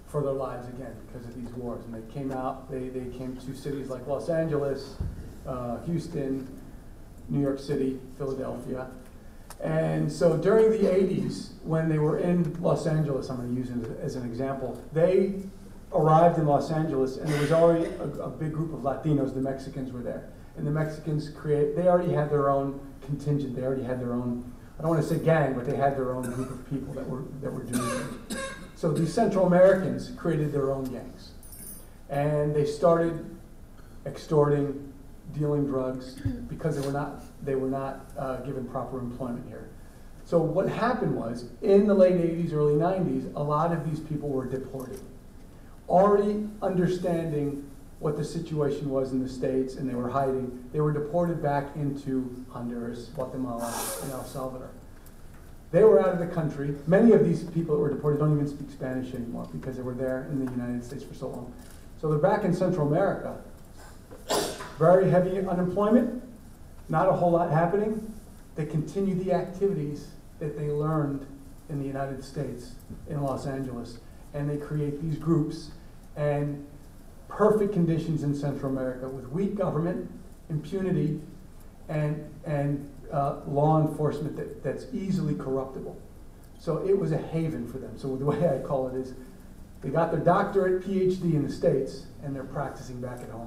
[0.09, 1.85] for their lives again because of these wars.
[1.85, 4.97] And they came out, they, they came to cities like Los Angeles,
[5.47, 6.49] uh, Houston,
[7.29, 8.91] New York City, Philadelphia.
[9.63, 13.71] And so during the 80s, when they were in Los Angeles, I'm going to use
[13.71, 15.43] it as an example, they
[15.93, 19.41] arrived in Los Angeles and there was already a, a big group of Latinos, the
[19.41, 20.31] Mexicans were there.
[20.57, 24.51] And the Mexicans create, they already had their own contingent, they already had their own,
[24.79, 27.09] I don't want to say gang, but they had their own group of people that
[27.09, 27.91] were, that were doing
[28.31, 28.39] it.
[28.77, 31.33] So these Central Americans created their own gangs.
[32.09, 33.37] And they started
[34.07, 34.93] extorting,
[35.35, 36.15] dealing drugs
[36.49, 39.69] because they were not, they were not uh, given proper employment here.
[40.25, 44.29] So what happened was, in the late 80s, early 90s, a lot of these people
[44.29, 45.01] were deported.
[45.89, 50.93] Already understanding what the situation was in the States and they were hiding, they were
[50.93, 54.71] deported back into Honduras, Guatemala, and El Salvador.
[55.71, 56.75] They were out of the country.
[56.87, 59.95] Many of these people that were deported don't even speak Spanish anymore because they were
[59.95, 61.53] there in the United States for so long.
[62.01, 63.37] So they're back in Central America.
[64.79, 66.23] Very heavy unemployment,
[66.91, 68.13] not a whole lot happening.
[68.57, 70.09] They continue the activities
[70.41, 71.27] that they learned
[71.69, 72.73] in the United States,
[73.09, 73.99] in Los Angeles,
[74.35, 75.71] and they create these groups
[76.17, 76.67] and
[77.29, 80.11] perfect conditions in Central America with weak government,
[80.51, 81.21] impunity,
[81.89, 85.97] and, and uh, law enforcement that, that's easily corruptible.
[86.59, 87.97] So it was a haven for them.
[87.97, 89.15] So the way I call it is
[89.81, 93.47] they got their doctorate, PhD in the States, and they're practicing back at home.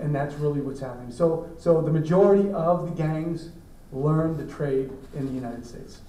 [0.00, 1.12] And that's really what's happening.
[1.12, 3.50] So, so the majority of the gangs
[3.92, 6.00] learn the trade in the United States.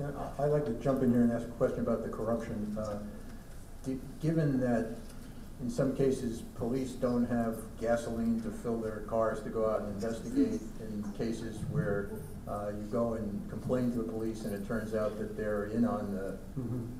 [0.00, 2.76] I- I'd like to jump in here and ask a question about the corruption.
[2.78, 2.98] Uh,
[4.22, 4.96] Given that
[5.60, 9.90] in some cases, police don't have gasoline to fill their cars to go out and
[9.90, 12.08] investigate, in cases where
[12.48, 15.84] uh, you go and complain to the police and it turns out that they're in
[15.84, 16.38] on the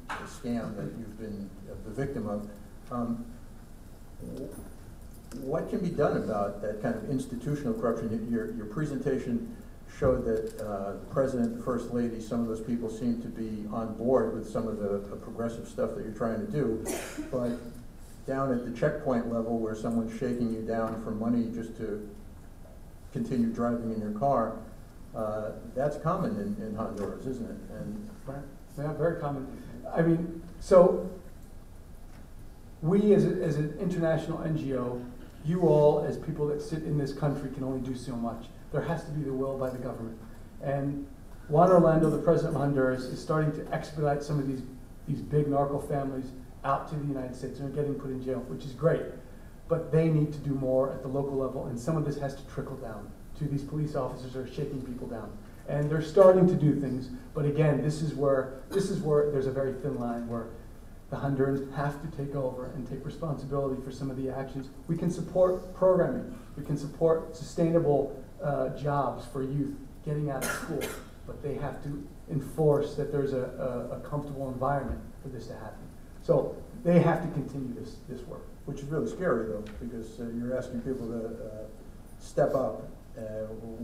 [0.09, 1.49] the scam that you've been
[1.87, 2.49] the victim of,
[2.91, 3.25] um,
[5.41, 8.29] what can be done about that kind of institutional corruption?
[8.31, 9.57] Your, your presentation
[9.99, 13.67] showed that uh, the president, the first lady, some of those people seem to be
[13.73, 16.85] on board with some of the the progressive stuff that you're trying to do.
[17.31, 17.59] But
[18.27, 22.09] down at the checkpoint level where someone's shaking you down for money just to
[23.13, 24.57] continue driving in your car,
[25.15, 27.57] uh, that's common in, in Honduras, isn't it?
[27.77, 28.39] And Right.
[28.79, 29.47] Yeah, very common.
[29.95, 31.11] I mean, so
[32.83, 35.05] we as, a, as an international NGO,
[35.45, 38.47] you all as people that sit in this country can only do so much.
[38.73, 40.19] There has to be the will by the government.
[40.63, 41.07] And
[41.49, 44.63] Juan Orlando, the president of Honduras, is starting to expedite some of these,
[45.07, 46.27] these big narco families
[46.65, 49.03] out to the United States and are getting put in jail, which is great.
[49.69, 52.35] But they need to do more at the local level, and some of this has
[52.37, 55.31] to trickle down to these police officers who are shaking people down.
[55.69, 59.47] And they're starting to do things, but again, this is where, this is where there's
[59.47, 60.49] a very thin line where
[61.11, 64.69] the Hondurans have to take over and take responsibility for some of the actions.
[64.89, 70.51] We can support programming, we can support sustainable uh, jobs for youth getting out of
[70.51, 70.83] school,
[71.27, 75.55] but they have to enforce that there's a, a, a comfortable environment for this to
[75.55, 75.87] happen.
[76.23, 78.43] So they have to continue this, this work.
[78.67, 81.65] Which is really scary though, because uh, you're asking people to uh,
[82.19, 83.21] step up uh,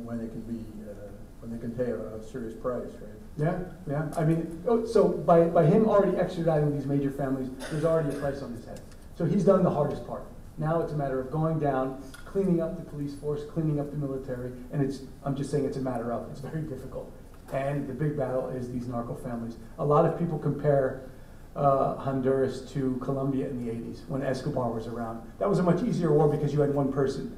[0.05, 0.95] when it can be, uh,
[1.41, 3.30] when they can pay a a serious price, right?
[3.41, 4.11] Yeah, yeah.
[4.19, 8.21] I mean, oh, so by, by him already extraditing these major families, there's already a
[8.21, 8.81] price on his head.
[9.17, 10.25] So he's done the hardest part.
[10.59, 13.97] Now it's a matter of going down, cleaning up the police force, cleaning up the
[13.97, 17.11] military, and it's, I'm just saying it's a matter of, it's very difficult.
[17.51, 19.57] And the big battle is these narco families.
[19.79, 21.11] A lot of people compare
[21.57, 25.23] uh, Honduras to Colombia in the 80s when Escobar was around.
[25.39, 27.37] That was a much easier war because you had one person.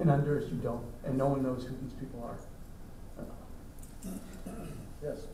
[0.00, 2.38] In Honduras, you don't, and no one knows who these people are.
[5.02, 5.30] Yes.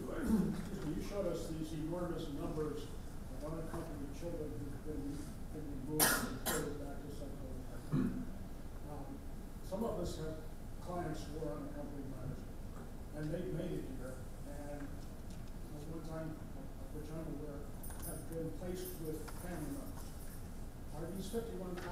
[0.00, 0.54] You,
[0.88, 2.88] you showed us these enormous numbers
[3.36, 5.04] of unaccompanied children who've been,
[5.52, 7.52] been removed and put back to Central
[7.92, 8.24] um,
[9.68, 10.40] Some of us have
[10.80, 12.44] clients who are unaccompanied minors,
[13.20, 14.16] and they've made it here.
[14.48, 16.32] And at one time,
[16.96, 17.60] which I'm aware,
[18.08, 20.08] have been placed with family members.
[20.96, 21.84] Are these 51,000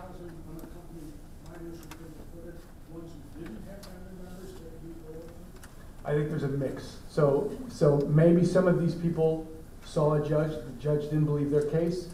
[6.04, 6.98] I think there's a mix.
[7.08, 9.50] So, so maybe some of these people
[9.84, 12.08] saw a judge, the judge didn't believe their case.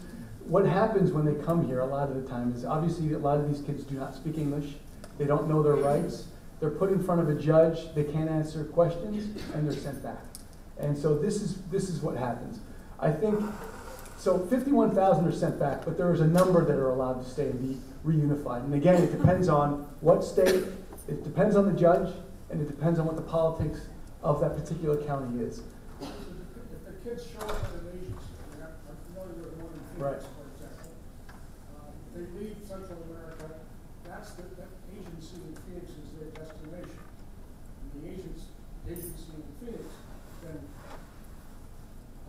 [0.45, 3.39] What happens when they come here a lot of the time is obviously a lot
[3.39, 4.75] of these kids do not speak English.
[5.17, 6.25] They don't know their rights.
[6.61, 10.21] They're put in front of a judge, they can't answer questions, and they're sent back.
[10.79, 12.59] And so this is, this is what happens.
[12.99, 13.43] I think,
[14.17, 17.49] so 51,000 are sent back, but there is a number that are allowed to stay
[17.49, 18.63] and be reunified.
[18.63, 20.63] And again, it depends on what state,
[21.07, 22.13] it depends on the judge,
[22.51, 23.87] and it depends on what the politics
[24.21, 25.63] of that particular county is.
[26.01, 30.19] If the kids show up at an agency, I'm I'm familiar with one in Right.
[30.19, 30.91] For example,
[31.79, 33.55] um, they leave Central America,
[34.03, 36.99] that's the, that agency in Phoenix is their destination.
[36.99, 38.51] And the agents,
[38.83, 39.87] agency in Phoenix
[40.43, 40.59] then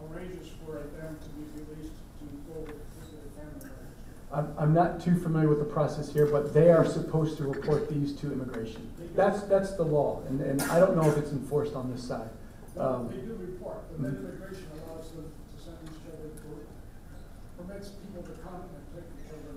[0.06, 4.21] arranges for them to be released to go with their family members.
[4.32, 7.88] I'm, I'm not too familiar with the process here, but they are supposed to report
[7.90, 8.88] these to immigration.
[9.14, 12.30] That's, that's the law, and, and I don't know if it's enforced on this side.
[12.78, 17.90] Um, They do report, but then immigration allows them to send these children, or permits
[17.90, 19.52] people to come and take each other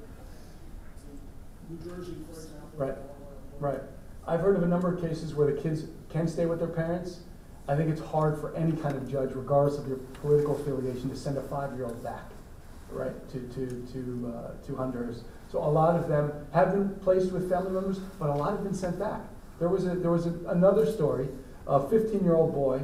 [1.00, 2.70] to New Jersey, for example.
[2.76, 2.98] Right.
[3.60, 3.82] Right.
[4.28, 7.20] I've heard of a number of cases where the kids can stay with their parents.
[7.70, 11.16] I think it's hard for any kind of judge, regardless of your political affiliation, to
[11.16, 12.30] send a five-year-old back,
[12.92, 15.24] right, to, to, to, uh, to Honduras.
[15.52, 18.64] So a lot of them have been placed with family members, but a lot have
[18.64, 19.22] been sent back.
[19.60, 21.30] There was a, there was a, another story,
[21.68, 22.82] a fifteen-year-old boy,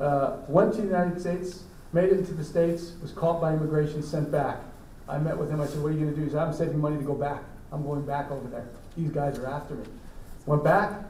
[0.00, 4.02] uh, went to the United States, made it into the States, was caught by immigration,
[4.02, 4.58] sent back.
[5.08, 6.24] I met with him, I said, what are you gonna do?
[6.24, 7.42] He said, I'm saving money to go back.
[7.72, 8.68] I'm going back over there.
[8.96, 9.84] These guys are after me.
[10.46, 11.02] Went back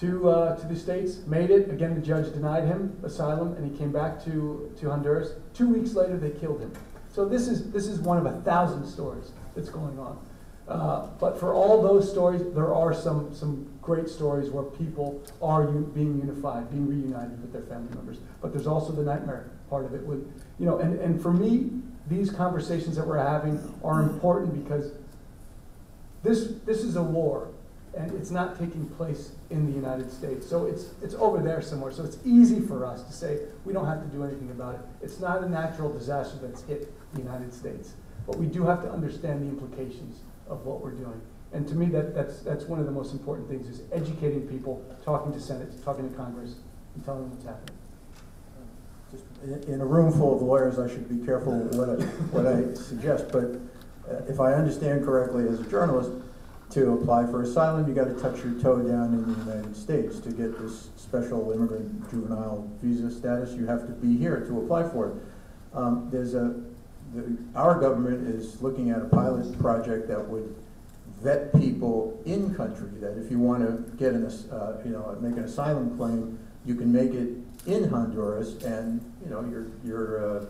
[0.00, 1.70] to, uh, to the States, made it.
[1.70, 5.32] Again, the judge denied him asylum, and he came back to, to Honduras.
[5.54, 6.72] Two weeks later, they killed him.
[7.12, 10.18] So this is, this is one of a thousand stories that's going on.
[10.66, 15.64] Uh, but for all those stories, there are some, some great stories where people are
[15.64, 18.18] u- being unified, being reunited with their family members.
[18.40, 20.20] But there's also the nightmare part of it with,
[20.58, 21.70] you know, and, and for me,
[22.08, 24.92] these conversations that we're having are important because
[26.22, 27.48] this, this is a war,
[27.94, 30.46] and it's not taking place in the United States.
[30.46, 31.92] So it's, it's over there somewhere.
[31.92, 34.80] So it's easy for us to say, we don't have to do anything about it.
[35.02, 37.94] It's not a natural disaster that's hit the United States.
[38.26, 41.20] But we do have to understand the implications of what we're doing.
[41.52, 44.82] And to me, that, that's, that's one of the most important things, is educating people,
[45.04, 46.54] talking to Senate, talking to Congress,
[46.94, 47.76] and telling them what's happening.
[49.10, 51.94] Just in- In a room full of lawyers, I should be careful what I,
[52.32, 53.60] what I suggest, but
[54.10, 56.10] uh, if I understand correctly as a journalist,
[56.70, 60.18] to apply for asylum, you gotta touch your toe down in the United States.
[60.20, 64.88] To get this special immigrant juvenile visa status, you have to be here to apply
[64.88, 65.14] for it.
[65.74, 66.54] Um, There's a,
[67.14, 70.54] the, our government is looking at a pilot project that would
[71.20, 75.36] vet people in country, that if you want to get an, uh, you know, make
[75.36, 77.36] an asylum claim, you can make it
[77.66, 80.46] in Honduras, and, you know, your, your, uh,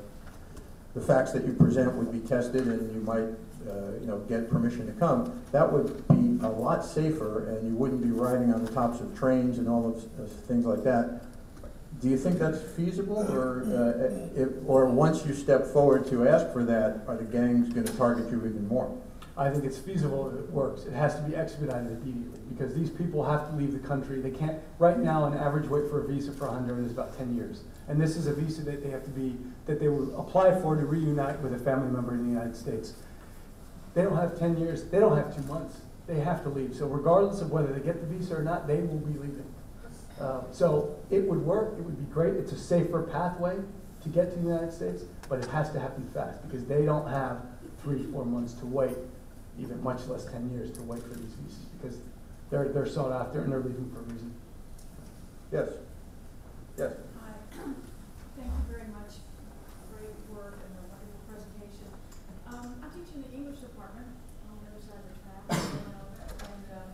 [0.95, 3.29] the facts that you present would be tested, and you might,
[3.69, 5.43] uh, you know, get permission to come.
[5.53, 9.17] That would be a lot safer, and you wouldn't be riding on the tops of
[9.19, 11.23] trains and all of, things like that.
[12.03, 14.37] Do you think that's feasible, uh, or, uh, mm.
[14.37, 17.87] uh, if, or once you step forward to ask for that, are the gangs gonna
[17.97, 18.93] target you even more?
[19.37, 20.85] I think it's feasible if it works.
[20.85, 24.21] It has to be expedited immediately because these people have to leave the country.
[24.21, 27.37] They can't, right now, an average wait for a visa for Honduras is about 10
[27.37, 27.63] years.
[27.89, 30.75] And this is a visa that they have to be, that they will apply for
[30.75, 32.95] to reunite with a family member in the United States.
[33.95, 35.77] They don't have 10 years, they don't have two months.
[36.09, 36.75] They have to leave.
[36.75, 39.52] So regardless of whether they get the visa or not, they will be leaving.
[40.23, 42.35] Uh, So it would work, it would be great.
[42.35, 43.57] It's a safer pathway
[44.03, 47.09] to get to the United States, but it has to happen fast because they don't
[47.09, 47.39] have
[47.83, 48.97] three, four months to wait,
[49.59, 51.99] even much less 10 years to wait for these visas because
[52.51, 54.33] they're, they're sought after and they're leaving for a reason.
[55.51, 55.69] Yes,
[56.79, 56.93] yes.
[57.21, 59.21] Hi, thank you very much.
[59.91, 61.91] Great work and a wonderful presentation.
[62.47, 64.07] Um, I teach in the English department
[64.49, 65.45] on the other side of the track,
[66.47, 66.91] and, um,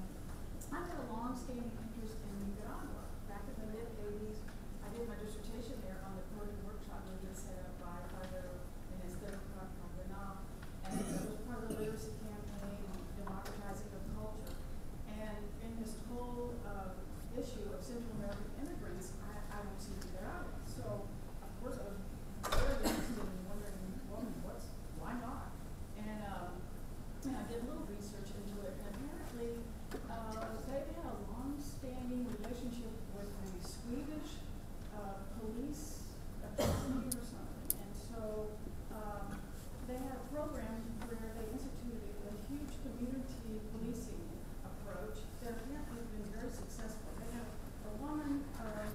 [0.72, 3.06] I've had a long-standing interest in Nicaragua.
[3.30, 4.42] Back in the mid-eighties,
[4.82, 8.58] I did my dissertation there on the coding workshop that was set up by Father
[8.98, 10.42] Minister Cardenal.
[10.82, 12.82] And it was part of the literacy campaign,
[13.22, 14.58] democratizing of culture.
[15.08, 16.98] And in this whole, uh,
[17.38, 20.58] issue of Central American immigrants, I, I went to Nicaragua.
[20.66, 21.06] So,
[21.38, 22.02] of course, I was
[22.50, 23.78] very interested in wondering,
[24.10, 25.54] well, what's, why not?
[26.02, 26.58] And, um,
[27.24, 29.62] and I did a little research into it, and apparently,
[30.10, 34.42] uh, they had a long-standing relationship with the Swedish,
[34.98, 36.10] uh, police
[36.42, 37.70] academy or something.
[37.78, 38.50] And so,
[38.90, 39.38] um,
[39.86, 44.26] they had a program where they instituted a huge community policing
[44.66, 47.08] approach that apparently has been very successful.
[47.18, 47.48] They have
[47.88, 48.92] a woman, uh,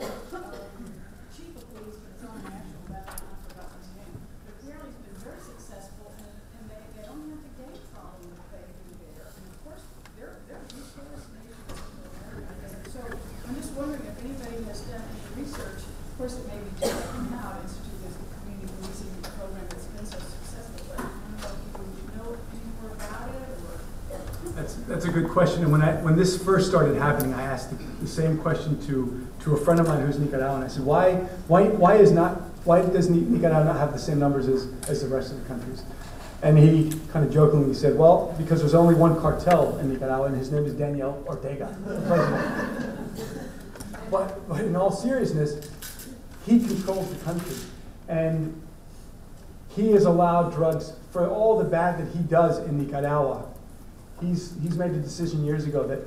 [0.00, 0.94] um,
[1.34, 4.16] chief of police, but it's on a national level, and I forgot his name.
[4.46, 8.24] But apparently it's been very successful, and, and they, they don't have the gate problem
[8.40, 9.28] that they do there.
[9.28, 9.84] And of course,
[10.16, 12.88] they're, they're a huge tourist nation in Central America.
[12.88, 16.70] So I'm just wondering if anybody has done any research, of course, it may be
[16.80, 21.36] different now, to institute this community policing program that's been so successful, but I don't
[21.36, 23.76] know if you know any more about it, or
[24.56, 25.62] That's, that's a good question.
[25.62, 29.26] And when I, when this first started happening, I asked the, the same question to,
[29.40, 30.62] to a friend of mine who's Nicaraguan.
[30.62, 31.14] I said, why,
[31.48, 35.02] why, why is not, why does Ni- Nicaragua not have the same numbers as, as
[35.02, 35.82] the rest of the countries?
[36.42, 40.36] And he kind of jokingly said, well, because there's only one cartel in Nicaragua, and
[40.36, 41.76] his name is Daniel Ortega.
[44.10, 45.70] But, but in all seriousness,
[46.46, 47.56] he controls the country.
[48.08, 48.60] And
[49.68, 53.46] he has allowed drugs, for all the bad that he does in Nicaragua,
[54.20, 56.00] he's, he's made the decision years ago that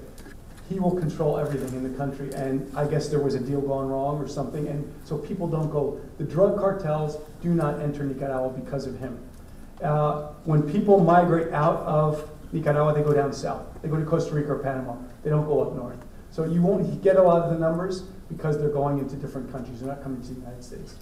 [0.70, 2.34] he will control everything in the country.
[2.34, 5.70] And I guess there was a deal gone wrong or something, and so people don't
[5.72, 6.00] go.
[6.18, 9.20] The drug cartels do not enter Nicaragua because of him.
[9.82, 13.66] Uh, when people migrate out of Nicaragua, they go down south.
[13.82, 14.96] They go to Costa Rica or Panama.
[15.24, 15.98] They don't go up north.
[16.32, 19.80] So you won't get a lot of the numbers because they're going into different countries.
[19.82, 20.96] They're not coming to the United States.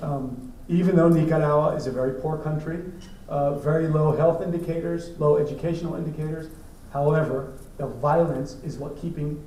[0.00, 2.80] Um, even though Nicaragua is a very poor country,
[3.28, 6.50] uh, very low health indicators, low educational indicators.
[6.92, 9.42] However, the violence is what keeping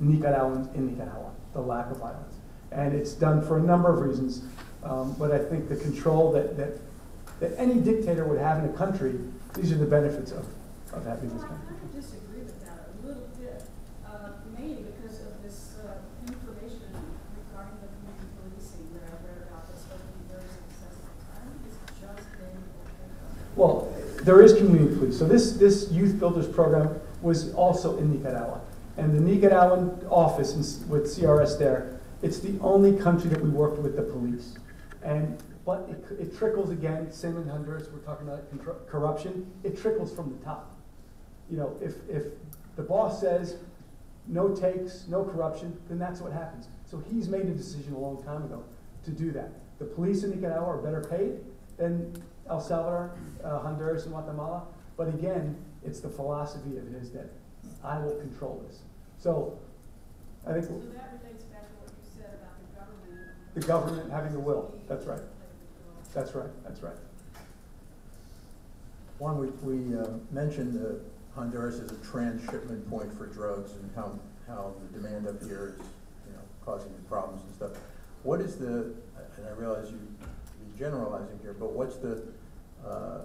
[0.00, 2.36] Nicaraguans in Nicaragua, the lack of violence.
[2.72, 4.42] And it's done for a number of reasons.
[4.82, 6.78] Um, but I think the control that, that,
[7.40, 9.18] that any dictator would have in a country,
[9.54, 10.46] these are the benefits of,
[10.92, 12.00] of having this Well, I country.
[12.00, 13.62] disagree with that a little bit,
[14.06, 16.88] uh, mainly because of this, uh, information
[17.36, 21.12] regarding the community policing that I read about that's supposed to be very successful.
[21.36, 23.20] I don't think it's just Daniel Ortega.
[23.60, 23.92] Well,
[24.22, 25.18] there is community police.
[25.18, 28.62] So this, this Youth Builders Program was also in Nicaragua.
[28.96, 30.54] And the Nicaraguan office
[30.88, 34.56] with CRS there, it's the only country that we worked with the police.
[35.02, 40.10] And, but it, it trickles again, same in Honduras, we're talking about corruption, it trickles
[40.10, 40.74] from the top.
[41.50, 42.32] You know, if, if
[42.76, 43.56] the boss says,
[44.26, 46.68] no takes, no corruption, then that's what happens.
[46.90, 48.64] So he's made a decision a long time ago
[49.04, 49.50] to do that.
[49.78, 51.40] The police in Nicaragua are better paid
[51.76, 53.12] than El Salvador,
[53.44, 54.64] uh, Honduras, and Guatemala.
[54.96, 57.30] But again, it's the philosophy of his that
[57.82, 58.80] I will control this.
[59.18, 59.58] So
[60.46, 63.54] I think So that relates back to what you said about the government.
[63.54, 64.74] the government having the will.
[64.88, 65.22] That's right.
[66.12, 66.50] That's right.
[66.64, 66.96] That's right.
[69.18, 71.00] One, we, we uh, mentioned that
[71.34, 75.86] Honduras is a transshipment point for drugs and how, how the demand up here is,
[76.26, 77.70] you know, causing the problems and stuff.
[78.22, 78.94] What is the,
[79.36, 79.98] and I realize you,
[80.66, 82.22] you're generalizing here, but what's the,
[82.86, 83.18] uh,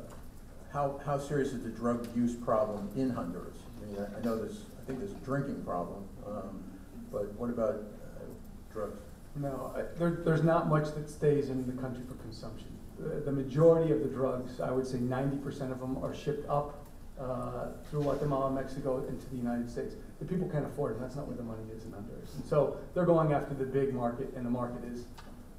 [0.71, 3.57] how, how serious is the drug use problem in Honduras?
[3.81, 6.63] I mean, I, I know there's, I think there's a drinking problem, um,
[7.11, 8.25] but what about uh,
[8.73, 8.99] drugs?
[9.35, 12.67] No, I- there, there's not much that stays in the country for consumption.
[12.99, 16.47] The, the majority of the drugs, I would say ninety percent of them are shipped
[16.49, 16.85] up
[17.19, 19.95] uh, through Guatemala, Mexico, into the United States.
[20.19, 22.33] The people can't afford it, and that's not where the money is in Honduras.
[22.35, 24.99] And so they're going after the big market, and the market is,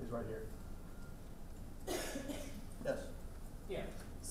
[0.02, 1.96] is right here.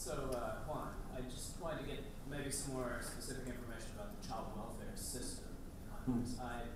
[0.05, 4.21] So, uh, Juan, I just wanted to get maybe some more specific information about the
[4.21, 5.49] child welfare system
[5.89, 6.37] Honduras.
[6.37, 6.69] I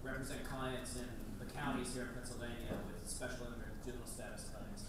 [0.00, 1.04] represent clients in
[1.36, 4.80] the counties here in Pennsylvania with special immigrant juvenile status claims.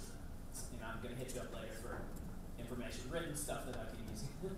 [0.72, 2.00] You know, I'm gonna hit you up later for
[2.56, 4.24] information, written stuff that I can use.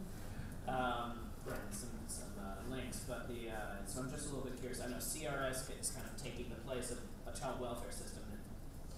[0.63, 4.55] Um, and some, some, uh, links, but the, uh, so I'm just a little bit
[4.61, 8.23] curious, I know CRS is kind of taking the place of a child welfare system
[8.31, 8.39] that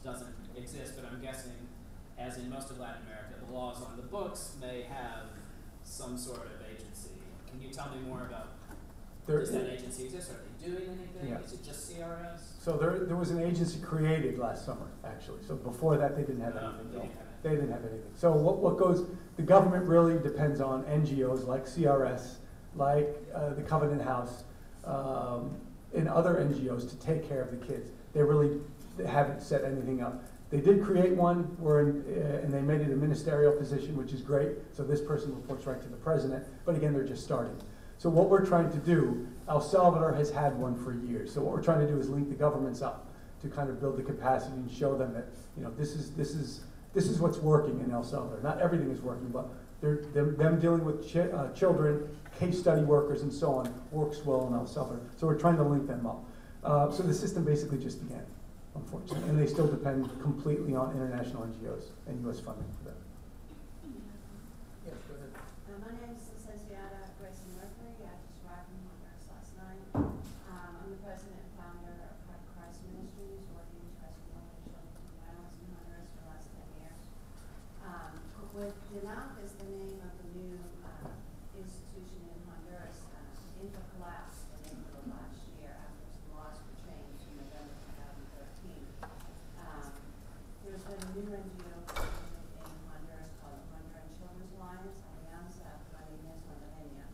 [0.05, 1.57] doesn't exist, but I'm guessing,
[2.17, 5.27] as in most of Latin America, the laws on the books may have
[5.83, 7.09] some sort of agency.
[7.49, 8.47] Can you tell me more about,
[9.25, 11.39] There- does that agency exist, are they doing anything, Yeah.
[11.41, 12.53] is it just CRS?
[12.59, 15.43] So there, there was an agency created last summer, actually.
[15.47, 16.77] So before that, they didn't have No, anything.
[16.91, 17.25] they didn't have anything.
[17.43, 18.11] They didn't have anything.
[18.15, 22.37] So what, what goes, the government really depends on NGOs like CRS,
[22.75, 24.43] like uh, the Covenant House,
[24.85, 25.55] um,
[25.93, 27.89] and other NGOs to take care of the kids.
[28.13, 28.59] They really
[29.05, 30.23] haven't set anything up.
[30.49, 34.21] They did create one, in- uh, and they made it a ministerial position, which is
[34.21, 34.51] great.
[34.71, 37.55] So this person reports right to the president, but again, they're just starting.
[37.97, 41.33] So what we're trying to do, El Salvador has had one for years.
[41.33, 43.07] So what we're trying to do is link the governments up
[43.41, 45.27] to kind of build the capacity and show them that,
[45.57, 46.61] you know, this is, this is,
[46.93, 48.39] this is what's working in El Salvador.
[48.43, 49.47] Not everything is working, but
[49.81, 52.07] they're, them, them dealing with chi- uh, children,
[52.39, 55.01] case study workers and so on, works well in El Salvador.
[55.17, 56.23] So we're trying to link them up.
[56.63, 58.25] Uh, so the system basically just began,
[58.75, 62.99] unfortunately, and they still depend completely on international NGOs and US funding for that.
[64.85, 65.31] Yes, go ahead.
[65.35, 67.95] Uh, my name is Licenciada Gracie Mercury.
[68.05, 69.81] I just arrived from Honduras last night.
[69.95, 74.53] Um, I'm the president and founder of Heart of Christ Ministries, working to rescue women
[74.53, 77.01] and children from violence in Honduras for the last ten years.
[77.81, 78.11] Um,
[78.53, 80.55] with DINAF is the name of the new,
[80.85, 81.09] uh,
[81.55, 86.77] institution in Honduras, uh, INFA collapsed in April of last year after some laws were
[86.83, 88.83] changed in November two thousand thirteen.
[89.59, 89.87] Um,
[90.61, 96.43] there's been a new NGO created in Honduras called the Honduran Children's Alliance, Alianza Juanines
[96.47, 97.07] Hondureña.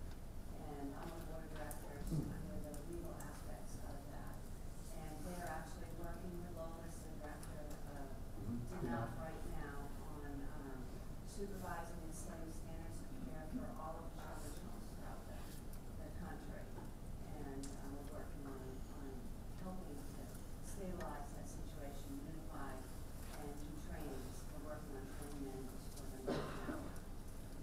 [0.58, 4.36] And I'm on the board of directors under the legal aspects of that.
[4.98, 8.08] And they're actually working with Lois, the director of
[8.74, 9.78] DINAF right now
[10.10, 10.80] on, um,
[11.30, 15.38] supervising and setting standards of care for all of the children's homes throughout the,
[16.02, 16.66] the country.
[17.42, 18.62] And, um, we're working on,
[19.02, 19.08] on
[19.66, 20.24] helping to
[20.66, 22.72] stabilize that situation, unify
[23.42, 24.38] and do trainings.
[24.54, 26.78] We're working on training manuals for them right now.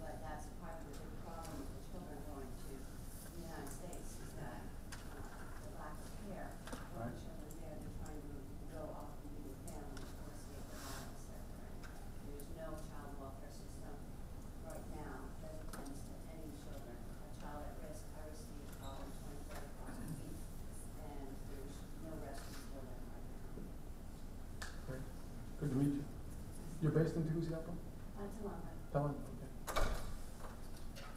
[0.03, 4.11] But that's part of the big problem with the children going to the United States
[4.19, 7.15] is that, uh, the lack of care for the Right.
[7.23, 7.79] children there.
[7.79, 8.35] They're trying to
[8.75, 11.79] go off and be with families or escape the violence that they're in.
[12.27, 13.95] There's no child welfare system
[14.67, 15.15] right now
[15.47, 16.97] that attends to any children.
[16.99, 20.43] A child at risk, I receive probably twenty, thirty calls a week,
[21.07, 23.47] and there's no rescue for them right now.
[24.87, 25.05] Great.
[25.69, 26.05] Good to meet you.
[26.81, 27.71] You're based in Tegucigalpa?
[28.19, 28.53] Until
[28.95, 29.15] I'm
[29.77, 29.83] Okay.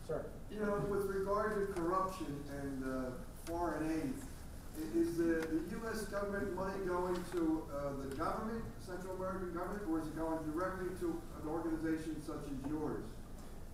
[0.07, 0.25] Sir?
[0.51, 3.11] You know, with regard to corruption and uh,
[3.45, 4.13] foreign aid,
[4.95, 6.01] is the, the U.S.
[6.03, 10.89] government money going to uh, the government, Central American government, or is it going directly
[10.99, 13.03] to an organization such as yours?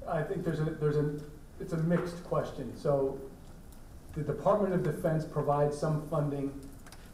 [0.08, 1.16] I think there's a, there's a,
[1.60, 2.78] it's a mixed question.
[2.78, 3.20] So
[4.16, 6.52] the Department of Defense provides some funding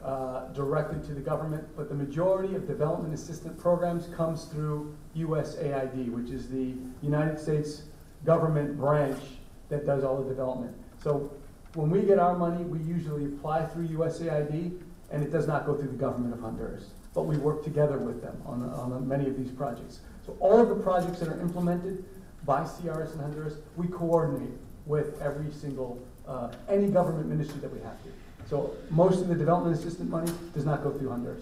[0.04, 6.12] uh, directly to the government, but the majority of development assistance programs comes through USAID,
[6.12, 7.84] which is the United States
[8.26, 9.22] government branch
[9.70, 10.76] that does all the development.
[11.02, 11.32] So
[11.76, 14.80] when we get our money, we usually apply through USAID,
[15.12, 16.90] and it does not go through the government of Honduras.
[17.14, 20.02] But we work together with them on, on many of these projects.
[20.26, 22.04] So all of the projects that are implemented
[22.46, 27.80] by CRS in Honduras, we coordinate with every single, uh, any government ministry that we
[27.82, 28.10] have to.
[28.54, 31.42] So most of the development assistance money does not go through Honduras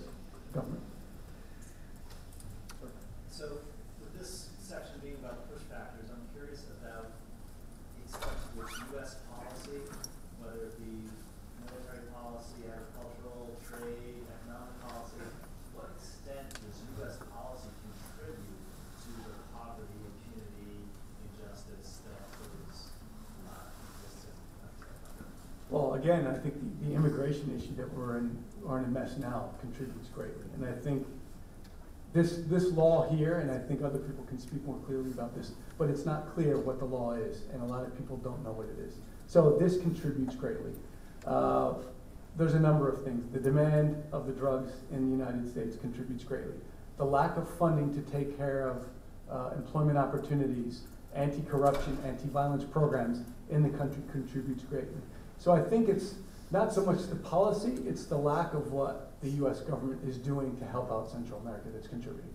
[0.56, 0.80] government.
[3.28, 3.68] So
[4.00, 9.20] with this section being about push factors, I'm curious about the extent to which U.S.
[9.28, 9.84] policy,
[10.40, 11.12] whether it be
[11.68, 15.20] military policy, agricultural, trade, economic policy,
[15.76, 17.20] what extent does U.S.
[17.28, 18.64] policy contribute
[19.04, 20.88] to the poverty, impunity,
[21.28, 22.96] injustice that occurs,
[23.52, 23.68] uh,
[24.00, 24.96] exists in the country?
[25.68, 28.38] Well, again, I think the, the immigration issue that we're in,
[28.68, 30.46] are in a mess now contributes greatly.
[30.56, 31.06] And I think
[32.14, 35.52] this, this law here, and I think other people can speak more clearly about this,
[35.78, 38.52] but it's not clear what the law is, and a lot of people don't know
[38.52, 38.96] what it is.
[39.28, 40.72] So this contributes greatly.
[41.26, 41.74] Uh,
[42.36, 43.32] there's a number of things.
[43.32, 46.56] The demand of the drugs in the United States contributes greatly.
[46.98, 48.86] The lack of funding to take care of
[49.32, 50.82] uh, employment opportunities,
[51.16, 55.02] anti-corruption, anti-violence programs in the country contributes greatly.
[55.42, 56.14] So I think it's
[56.52, 60.56] not so much the policy, it's the lack of what the US government is doing
[60.58, 62.30] to help out Central America that's contributing.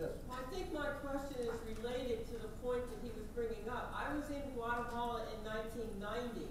[0.00, 0.10] Yes.
[0.28, 3.94] I think my question is related to the point that he was bringing up.
[3.94, 6.50] I was in Guatemala in 1990,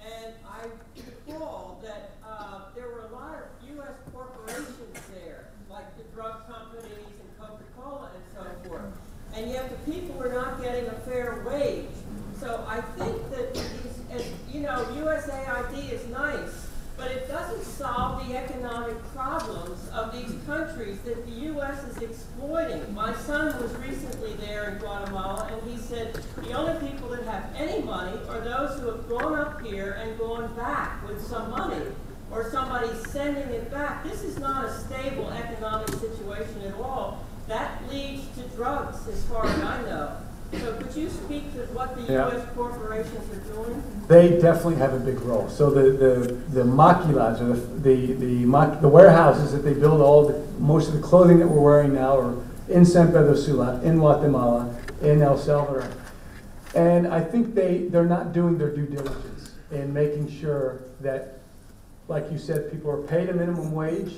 [0.00, 0.64] and I
[0.96, 3.92] recall that uh, there were a lot of U.S.
[4.10, 8.84] corporations there, like the drug companies and Coca-Cola and so forth.
[9.34, 11.86] And yet the people were not getting a fair wage.
[12.42, 18.26] So I think that, these, as, you know, USAID is nice, but it doesn't solve
[18.26, 20.32] the economic problems of these
[20.82, 21.84] countries that the U.S.
[21.84, 22.94] is exploiting.
[22.94, 27.44] My son was recently there in Guatemala, and he said the only people that have
[27.56, 31.86] any money are those who have grown up here and gone back with some money,
[32.30, 34.02] or somebody sending it back.
[34.04, 37.24] This is not a stable economic situation at all.
[37.46, 40.16] That leads to drugs, as far as I know.
[40.52, 42.28] So could you speak to what the Yeah.
[42.30, 42.46] U.S.
[42.54, 43.82] corporations are doing?
[44.08, 45.48] They definitely have a big role.
[45.48, 50.00] So the, the, the maquilas, or the, the, the, ma- the warehouses that they build
[50.00, 52.34] all, the, most of the clothing that we're wearing now are
[52.68, 55.88] in San Pedro Sula, in Guatemala, in El Salvador.
[56.74, 61.38] And I think they, they're not doing their due diligence in making sure that,
[62.08, 64.14] like you said, people are paid a minimum wage,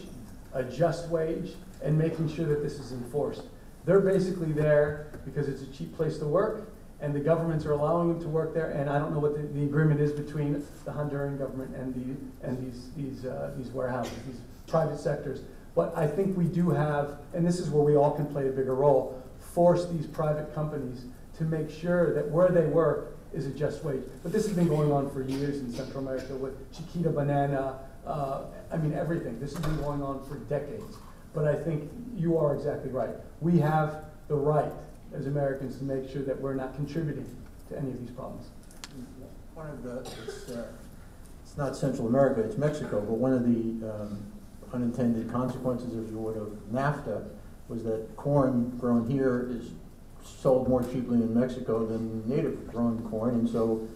[0.53, 3.43] a just wage, and making sure that this is enforced.
[3.85, 8.09] They're basically there because it's a cheap place to work, and the governments are allowing
[8.09, 10.53] them to work there, and I don't know what the, the agreement is between
[10.85, 15.43] the Honduran government and the, and these, these, uh, these warehouses, these private sectors.
[15.75, 18.53] But I think we do have, and this is where we all can play a
[18.53, 21.05] bigger role, force these private companies
[21.39, 24.03] to make sure that where they work is a just wage.
[24.23, 28.43] But this has been going on for years in Central America with Chiquita Banana, uh,
[28.71, 29.41] I mean, everything.
[29.41, 30.97] This has been going on for decades.
[31.35, 33.11] But I think you are exactly right.
[33.41, 34.73] We have the right
[35.13, 37.27] as Americans to make sure that we're not contributing
[37.69, 38.47] to any of these problems.
[39.55, 40.67] One of the, it's, uh,
[41.45, 44.25] it's not Central America, it's Mexico, but one of the um,
[44.73, 47.29] unintended consequences, if you would, of NAFTA
[47.69, 49.71] was that corn grown here is
[50.25, 53.87] sold more cheaply in Mexico than native grown corn, and so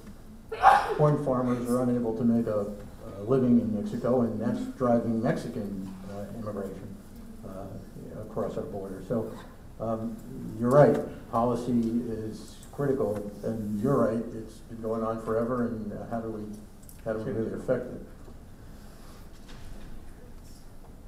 [0.96, 2.66] corn farmers are unable to make a,
[3.18, 6.87] a living in Mexico, and that's driving Mexican uh, immigration
[8.30, 9.02] across our border.
[9.08, 9.32] So
[9.80, 10.16] um,
[10.58, 10.96] you're right,
[11.30, 16.30] policy is critical, and you're right, it's been going on forever, and uh, how do
[16.30, 16.42] we,
[17.04, 18.00] how do we really affect it?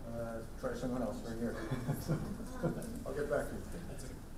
[0.09, 1.57] Uh, Try someone else right here.
[3.07, 3.63] I'll get back to you.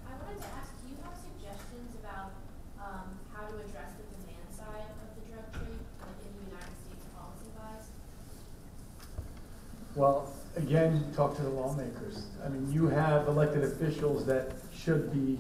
[0.07, 2.33] I wanted to ask, do you have suggestions about
[2.79, 6.77] um, how to address the demand side of the drug trade, like in the United
[6.85, 7.91] States policy wise?
[9.97, 12.27] Well, again, talk to the lawmakers.
[12.45, 15.39] I mean, you have elected officials that should be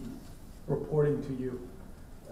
[0.67, 1.69] reporting to you.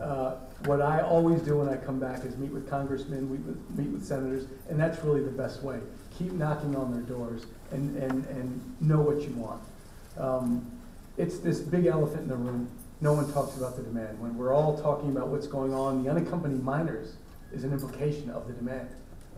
[0.01, 3.79] Uh, What I always do when I come back is meet with congressmen, meet with,
[3.79, 5.81] meet with senators, and that's really the best way.
[6.19, 9.63] Keep knocking on their doors and, and, and know what you want.
[10.19, 10.71] Um,
[11.17, 12.69] It's this big elephant in the room.
[13.01, 14.21] No one talks about the demand.
[14.21, 17.15] When we're all talking about what's going on, the unaccompanied minors
[17.53, 18.89] is an implication of the demand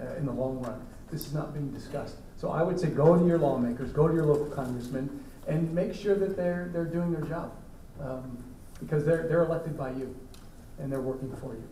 [0.00, 0.80] uh, in the long run.
[1.10, 2.16] This is not being discussed.
[2.42, 5.94] So I would say go to your lawmakers, go to your local congressmen, and make
[5.94, 7.52] sure that they're, they're doing their job.
[8.00, 8.36] Um,
[8.80, 10.12] Because they're, they're elected by you,
[10.80, 11.62] and they're working for you.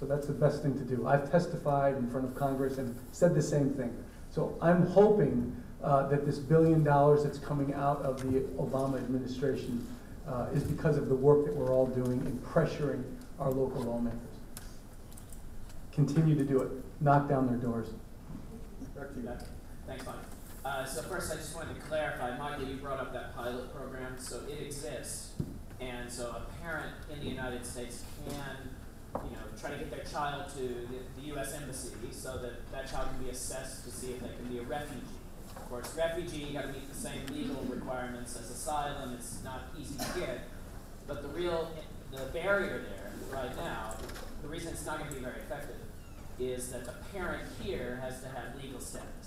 [0.00, 1.06] So that's the best thing to do.
[1.06, 3.96] I've testified in front of Congress and said the same thing.
[4.30, 9.86] So I'm hoping uh, that this billion dollars that's coming out of the Obama administration
[10.26, 13.04] uh, is because of the work that we're all doing in pressuring
[13.38, 14.18] our local lawmakers.
[15.92, 16.72] Continue to do it.
[17.00, 17.90] Knock down their doors.
[19.86, 19.92] To.
[19.92, 20.16] Thanks, Mike.
[20.64, 24.16] Uh, so first, I just wanted to clarify, Michael, you brought up that pilot program,
[24.18, 25.34] so it exists.
[25.80, 30.04] And so a parent in the United States can, you know, try to get their
[30.04, 31.54] child to the, the U.S.
[31.54, 34.62] Embassy so that that child can be assessed to see if they can be a
[34.62, 35.02] refugee.
[35.56, 39.96] Of course, refugee, you gotta meet the same legal requirements as asylum, it's not easy
[39.96, 40.40] to get.
[41.06, 41.70] But the real,
[42.10, 43.94] the barrier there, right now,
[44.42, 45.76] the reason it's not gonna be very effective
[46.38, 49.25] is that the parent here has to have legal status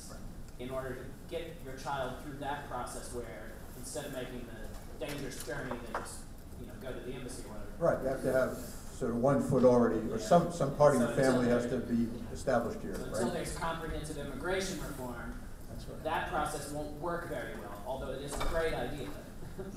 [0.60, 5.42] in order to get your child through that process where instead of making the dangerous
[5.44, 6.20] journey, they just,
[6.62, 7.96] you know, go to the embassy or whatever.
[7.96, 8.58] Right, you have to have
[8.98, 11.78] sort of one foot already, or some, some part of So the family has to
[11.78, 15.40] be established here, So until there's comprehensive immigration reform,
[15.72, 16.04] That's right.
[16.04, 19.08] that process won't work very well, although it is a great idea.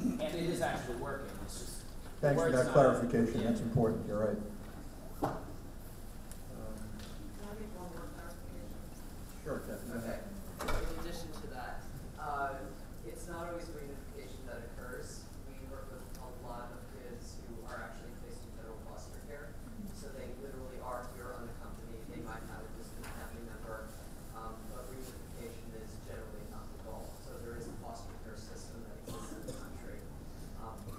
[0.03, 1.73] And it is actually working, it's just.
[2.21, 3.49] Thanks for that clarification, yeah.
[3.49, 4.37] that's important, you're right.
[5.25, 5.33] Um,
[7.39, 8.71] Can I make one more clarification?
[9.43, 9.99] Sure, Kathy.
[9.99, 10.19] Okay,
[10.63, 11.83] in addition to that,
[13.07, 15.27] it's not always reunification that occurs.
[15.51, 18.55] We work with a lot of kids who are actually placed in
[18.87, 19.55] foster care,
[19.91, 21.99] so they literally are here on the company.
[22.15, 23.91] They might have a distant family member,
[24.35, 27.11] but reunification is generally not involved.
[27.27, 29.99] So there is a foster care system that exists in the country.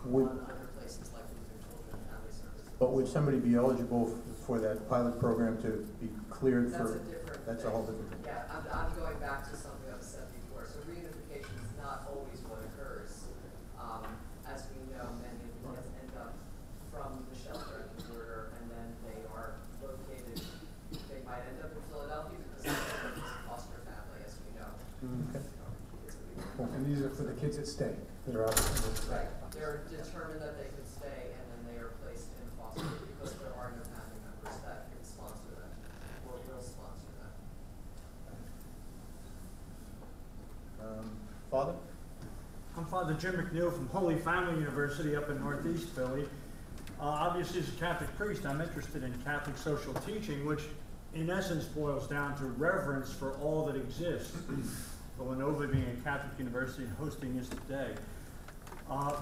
[0.03, 2.67] Under places like Lutheran and Family Services.
[2.79, 4.11] But would somebody be eligible
[4.43, 6.99] for that pilot program to be cleared for?
[7.47, 8.12] That's a whole different.
[8.25, 12.39] Yeah, I'm, I'm going back to something I've said before, so reunification is not always
[12.47, 13.27] what occurs.
[13.75, 14.07] Um,
[14.47, 16.33] as we know, many of the kids end up
[16.91, 20.39] from the shelter at the border, and then they are located,
[21.11, 24.71] they might end up in Philadelphia because a foster family, as we know.
[25.29, 25.43] Okay.
[26.07, 26.69] It's a big- Cool.
[26.75, 27.91] And these are for the kids that stay,
[28.27, 28.55] that are out.
[29.11, 33.35] Right, they're determined that they can stay, and then they are placed in foster because
[33.41, 35.71] there are no family members that can sponsor them
[36.29, 37.33] or will sponsor them.
[40.83, 41.09] Um,
[41.49, 41.73] Father?
[43.13, 46.23] Father Jim McNeil from Holy Family University up in Northeast Philly.
[46.99, 50.61] Uh, obviously, as a Catholic priest, I'm interested in Catholic social teaching, which
[51.13, 54.35] in essence boils down to reverence for all that exists.
[55.17, 57.91] Villanova being a Catholic university and hosting this today.
[58.89, 59.15] Uh,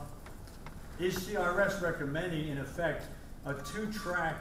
[0.99, 3.07] is CRS recommending, in effect,
[3.45, 4.37] a two-track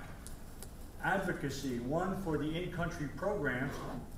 [1.03, 3.75] advocacy, one for the in-country programs,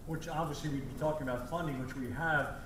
[0.07, 2.57] which obviously we'd be talking about funding, which we have.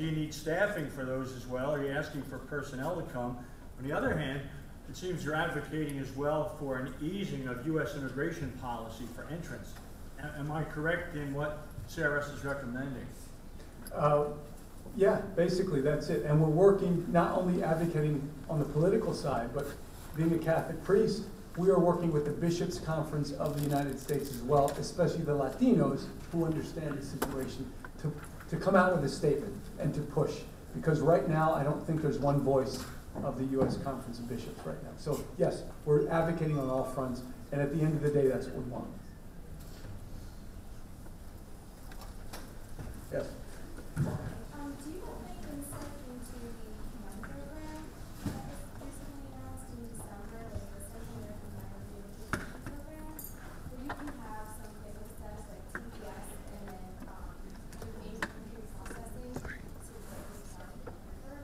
[0.00, 1.74] Do you need staffing for those as well?
[1.74, 3.36] Are you asking for personnel to come?
[3.78, 4.40] On the other hand,
[4.88, 7.94] it seems you're advocating as well for an easing of U.S.
[7.94, 9.74] immigration policy for entrance.
[10.18, 13.04] A- Am I correct in what CRS is recommending?
[13.94, 14.24] Uh,
[14.96, 16.24] Yeah, basically, that's it.
[16.24, 19.66] And we're working, not only advocating on the political side, but
[20.16, 21.24] being a Catholic priest,
[21.58, 25.36] we are working with the Bishops' Conference of the United States as well, especially the
[25.36, 27.70] Latinos who understand the situation,
[28.00, 28.10] to,
[28.48, 30.32] to come out with a statement and to push.
[30.74, 32.84] Because right now, I don't think there's one voice
[33.24, 33.76] of the U.S.
[33.78, 34.90] Conference of Bishops right now.
[34.96, 37.22] So yes, we're advocating on all fronts,
[37.52, 38.86] and at the end of the day, that's what we want.
[43.12, 43.26] Yes?
[43.96, 44.06] Um,
[44.84, 47.82] do you have any insight into the CAM program
[48.22, 53.10] that was recently announced in December, like the Central American Minor Reunification Program?
[53.66, 57.34] Where you can have some legal steps like TPS and then, um,
[57.82, 61.42] do in-country processing to like this part of the worker,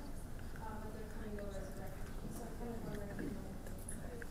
[0.62, 2.30] um, but they're coming over as refugees.
[2.38, 4.22] So I'm kind of wondering if you know any insight.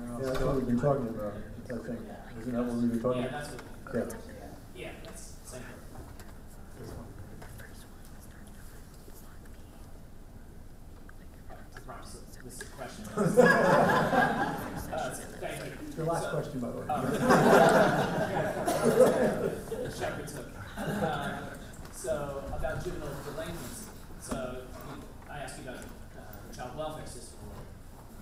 [0.00, 1.34] Yeah, that's what we've been talking about,
[1.66, 2.00] I think.
[2.40, 3.42] Isn't that what we've been talking about?
[3.42, 3.94] that's what,
[4.76, 4.82] Yeah.
[4.82, 5.60] yeah, that's same.
[11.50, 13.04] I promise, this is a question.
[14.92, 15.72] Uh, Thank you.
[15.86, 16.84] It's your last So- question, by the way.
[16.88, 17.10] Uh,
[19.90, 20.46] Shepherd took.
[20.76, 21.38] Uh,
[21.92, 23.84] So about juvenile delinquency,
[24.22, 27.38] so you- I asked you about uh, the child welfare system.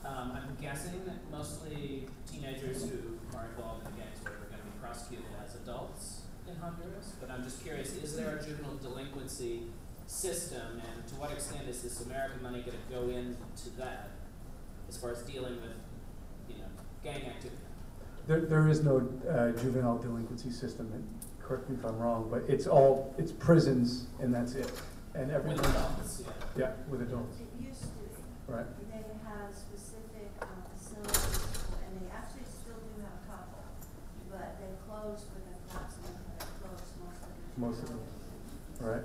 [0.05, 4.73] Um, I'm guessing that mostly teenagers who are involved in gangs are going to be
[4.83, 7.13] prosecuted as adults in Honduras.
[7.21, 9.69] But I'm just curious, is there a juvenile delinquency
[10.09, 14.11] system, and to what extent is this American money going to go into that,
[14.89, 15.77] as far as dealing with,
[16.49, 16.69] you know,
[17.05, 17.57] gang activity?
[18.27, 21.05] There, there is no uh, juvenile delinquency system, and
[21.43, 24.71] correct me if I'm wrong, but it's all, it's prisons and that's it.
[25.15, 25.57] And everyone.
[25.59, 26.33] With adults, yeah.
[26.59, 28.09] Yeah, with adults, It used to be.
[28.53, 28.67] right.
[28.91, 31.37] They have specific um, facilities,
[31.69, 33.65] for- and they actually still do have a couple,
[34.31, 37.57] but they closed within approximately, they closed most of them.
[37.57, 38.01] Most of them.
[38.81, 39.03] Right.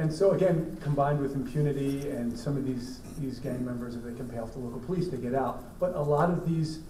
[0.00, 4.14] And so again, combined with impunity and some of these, these gang members, if they
[4.14, 5.78] can pay off the local police, they get out.
[5.78, 6.80] But a lot of these,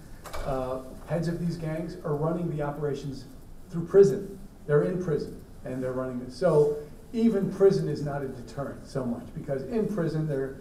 [0.47, 3.25] uh, heads of these gangs are running the operations
[3.69, 4.39] through prison.
[4.69, 6.33] They're in prison and they're running it.
[6.33, 6.77] So
[7.13, 10.59] even prison is not a deterrent so much because in prison, they're,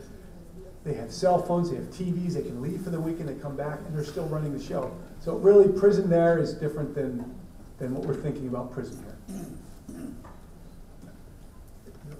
[0.83, 3.55] they have cell phones, they have TVs, they can leave for the weekend, they come
[3.55, 4.91] back and they're still running the show.
[5.19, 7.31] So really, prison there is different than,
[7.77, 9.37] than what we're thinking about prison here.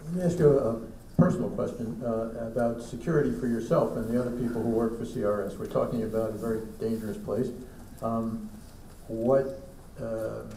[0.10, 4.32] Let me ask you a personal question uh, about security for yourself and the other
[4.32, 5.56] people who work for CRS.
[5.56, 7.50] We're talking about a very dangerous place.
[8.02, 8.50] Um,
[9.08, 9.62] What,
[10.02, 10.50] um,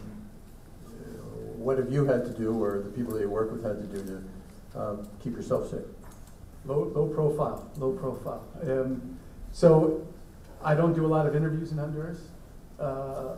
[1.55, 3.95] what have you had to do, or the people that you work with had to
[3.95, 4.03] do
[4.73, 5.85] to uh, keep yourself safe?
[6.65, 8.43] Low, low profile, low profile.
[8.63, 9.19] Um,
[9.51, 10.01] so
[10.63, 12.21] I don't do a lot of interviews in Honduras,
[12.79, 13.35] uh,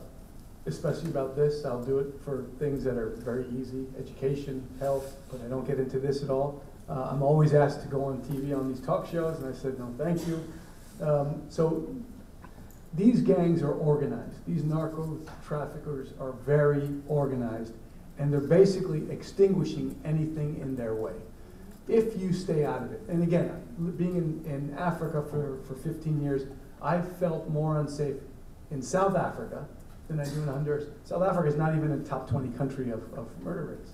[0.65, 1.65] especially about this.
[1.65, 5.79] I'll do it for things that are very easy, education, health, but I don't get
[5.79, 6.63] into this at all.
[6.89, 9.79] Uh, I'm always asked to go on TV on these talk shows, and I said,
[9.79, 10.43] no, thank you.
[11.01, 11.95] Um, so
[12.93, 14.45] these gangs are organized.
[14.47, 17.73] These narco traffickers are very organized,
[18.17, 21.13] and they're basically extinguishing anything in their way
[21.87, 23.01] if you stay out of it.
[23.07, 23.61] And again,
[23.97, 26.43] being in, in Africa for, for 15 years,
[26.81, 28.15] I felt more unsafe
[28.71, 29.67] in South Africa
[30.07, 30.87] than I do in Honduras.
[31.03, 33.91] South Africa is not even a top 20 country of, of murder rates.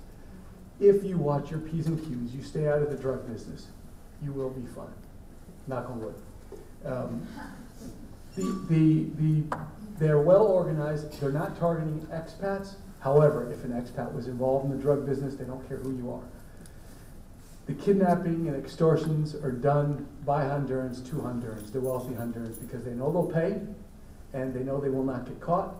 [0.80, 3.68] If you watch your P's and Q's, you stay out of the drug business,
[4.24, 4.88] you will be fine.
[5.68, 6.16] Knock on wood.
[6.86, 7.28] Um,
[8.36, 9.58] The, the, the,
[10.00, 12.76] they're well organized, they're not targeting expats.
[13.02, 16.12] However, if an expat was involved in the drug business, they don't care who you
[16.12, 16.24] are.
[17.66, 22.92] The kidnapping and extortions are done by Hondurans to Hondurans, the wealthy Hondurans, because they
[22.92, 23.60] know they'll pay,
[24.34, 25.76] and they know they will not get caught,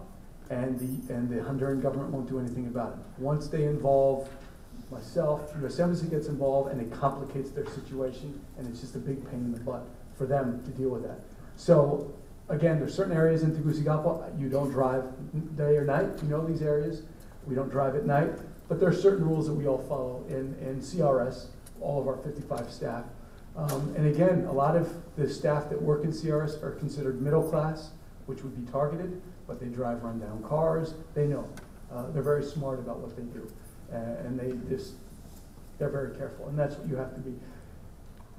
[0.52, 3.22] and the, and the Honduran government won't do anything about it.
[3.22, 4.30] Once they involve
[4.92, 9.26] myself, US Embassy gets involved, and it complicates their situation, and it's just a big
[9.32, 9.88] pain in the butt
[10.18, 11.22] for them to deal with that.
[11.56, 12.14] So,
[12.50, 15.06] again, there's certain areas in Tegucigalpa, you don't drive
[15.56, 17.04] day or night, you know these areas.
[17.48, 18.32] We don't drive at night,
[18.68, 21.48] but there are certain rules that we all follow in, in CRS,
[21.80, 23.06] all of our 55 staff.
[23.56, 27.42] Um, and again, a lot of the staff that work in CRS are considered middle
[27.42, 27.92] class,
[28.26, 29.22] which would be targeted,
[29.52, 30.94] but they drive rundown cars.
[31.14, 31.46] They know.
[31.94, 33.52] Uh, they're very smart about what they do.
[33.92, 34.94] Uh, and they just,
[35.78, 36.48] they're very careful.
[36.48, 37.34] And that's what you have to be.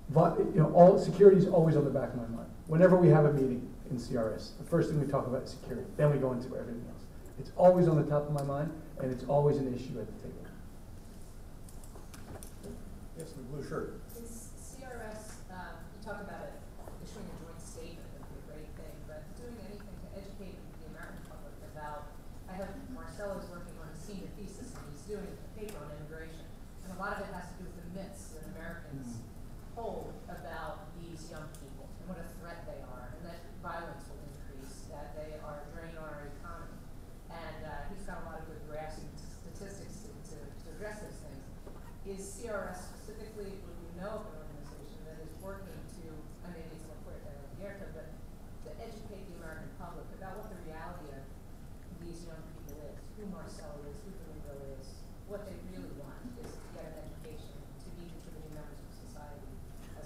[0.09, 2.49] But, you know, all, security is always on the back of my mind.
[2.67, 5.87] Whenever we have a meeting in CRS, the first thing we talk about is security.
[5.99, 7.05] Then we go into everything else.
[7.39, 10.17] It's always on the top of my mind, and it's always an issue at the
[10.25, 10.47] table.
[13.19, 14.01] Yes, the blue shirt.
[14.17, 16.57] Is CRS, um, you talk about it,
[17.05, 20.87] issuing a joint statement would be a great thing, but doing anything to educate the
[20.95, 22.15] American public about,
[22.47, 26.49] I have Marcelo's working on a senior thesis and he's doing a paper on immigration.
[26.89, 29.21] And a lot of it has to do with the myths that Americans
[29.77, 34.25] hold about these young people and what a threat they are, and that violence will
[34.25, 36.81] increase, that they are a drain on our economy.
[37.29, 41.05] And uh, he's got a lot of good graphs and statistics to, to, to address
[41.05, 41.45] those things.
[42.09, 46.05] Is CRS specifically, would we know of an organization that is working to,
[46.43, 48.09] I mean, it's not Abierta, but
[48.65, 51.23] to educate the American public about what the reality of
[52.03, 55.02] these young people is, who Marcelo is, who Domingo is,
[55.33, 56.13] what they really want
[56.45, 59.49] is to get an education, to be contributing members of society,
[59.97, 60.05] as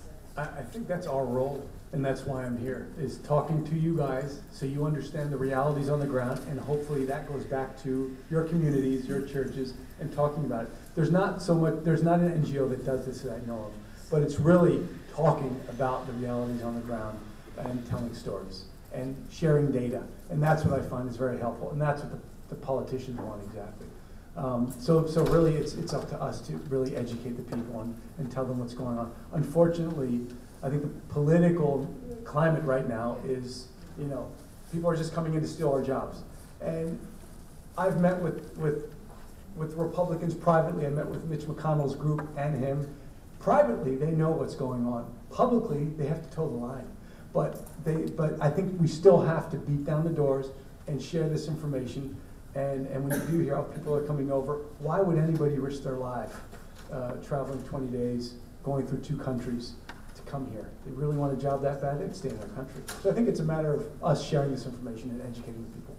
[0.00, 0.48] says.
[0.56, 3.98] I, I think that's our role, and that's why I'm here, is talking to you
[3.98, 8.16] guys so you understand the realities on the ground, and hopefully that goes back to
[8.30, 10.70] your communities, your churches, and talking about it.
[10.94, 13.72] There's not so much, there's not an NGO that does this that I know of,
[14.10, 17.18] but it's really talking about the realities on the ground
[17.58, 20.02] and telling stories and sharing data.
[20.30, 23.42] And that's what I find is very helpful, and that's what the, the politicians want
[23.44, 23.87] exactly.
[24.38, 28.00] Um, so, so really, it's, it's up to us to really educate the people and,
[28.18, 29.12] and tell them what's going on.
[29.32, 30.20] Unfortunately,
[30.62, 31.92] I think the political
[32.24, 33.66] climate right now is,
[33.98, 34.30] you know,
[34.70, 36.22] people are just coming in to steal our jobs.
[36.60, 37.00] And
[37.76, 38.92] I've met with, with,
[39.56, 40.86] with Republicans privately.
[40.86, 42.94] I met with Mitch McConnell's group and him.
[43.40, 45.12] Privately, they know what's going on.
[45.32, 46.86] Publicly, they have to toe the line.
[47.32, 50.46] But they, but I think we still have to beat down the doors
[50.86, 52.16] and share this information.
[52.58, 55.84] And, and when you do hear how people are coming over, why would anybody risk
[55.84, 56.34] their life
[56.92, 58.34] uh, traveling 20 days,
[58.64, 59.74] going through two countries
[60.16, 60.68] to come here?
[60.84, 62.82] They really want a job that bad, they'd stay in their country.
[63.00, 65.94] So I think it's a matter of us sharing this information and educating the people.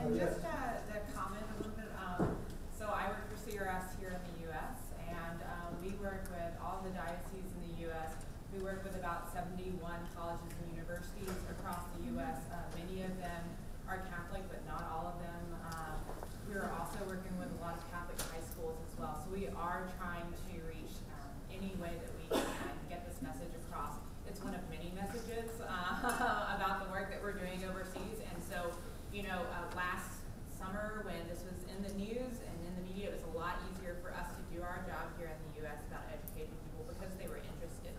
[0.00, 2.36] And just uh, to comment a little bit, um,
[2.78, 6.84] so I work for CRS here in the U.S., and um, we work with all
[6.84, 8.12] the dioceses in the U.S.
[8.52, 9.80] We work with about 71
[10.14, 12.38] colleges and universities across the U.S.
[12.50, 13.42] Uh, many of them
[13.88, 15.44] are Catholic, but not all of them.
[15.70, 15.98] Um,
[16.46, 19.90] we're also working with a lot of Catholic high schools as well, so we are
[19.98, 23.98] trying to reach um, any way that we can get this message across.
[24.30, 28.70] It's one of many messages uh, about the work that we're doing overseas, and so
[29.16, 30.22] you know, uh, last
[30.52, 33.58] summer when this was in the news and in the media, it was a lot
[33.72, 35.80] easier for us to do our job here in the U.S.
[35.88, 37.96] about educating people because they were interested.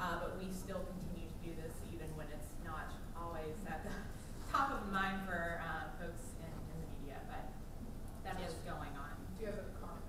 [0.00, 3.92] Uh, but we still continue to do this even when it's not always at the
[4.48, 7.18] top of mind for uh, folks in, in the media.
[7.28, 7.44] But
[8.24, 9.12] that is going on.
[9.36, 10.00] Do you have a comment?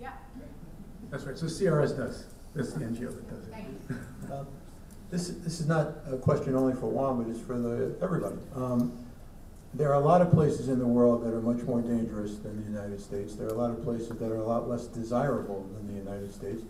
[0.00, 0.16] Yeah.
[1.12, 1.29] That's right.
[1.40, 2.26] So CRS does.
[2.54, 3.50] That's the NGO that does it.
[3.50, 3.68] Thank.
[4.30, 4.46] Um,
[5.10, 8.36] This, this is not a question only for Juan, but it's for the, everybody.
[8.54, 8.92] Um,
[9.72, 12.62] There are a lot of places in the world that are much more dangerous than
[12.62, 13.36] the United States.
[13.36, 16.30] There are a lot of places that are a lot less desirable than the United
[16.30, 16.60] States.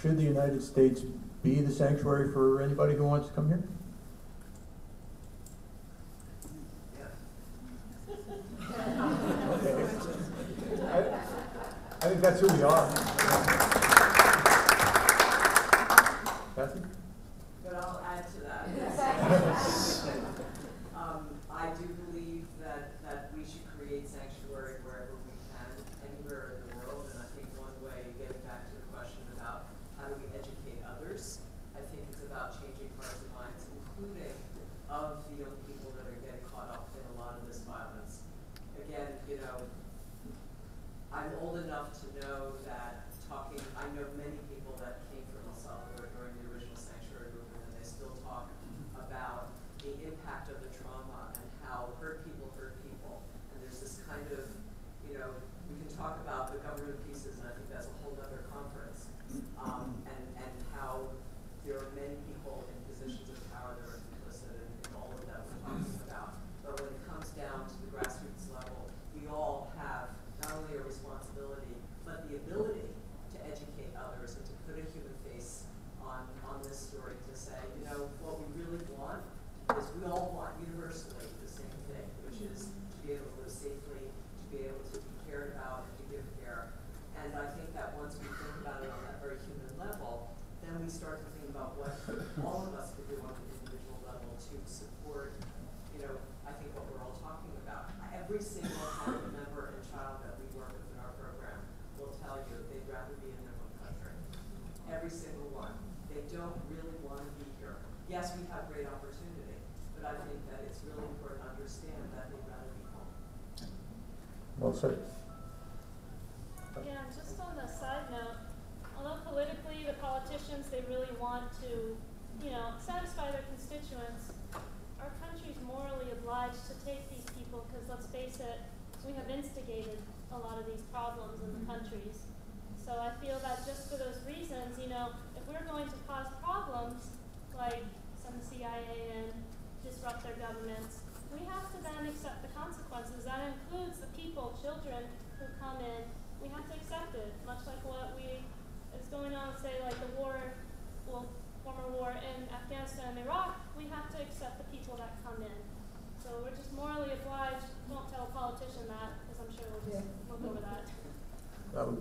[0.00, 1.02] Should the United States
[1.42, 3.64] be the sanctuary for anybody who wants to come here?
[9.54, 9.86] Okay.
[10.90, 10.98] I,
[12.00, 13.23] I think that's who we are.
[16.56, 16.93] Kathy?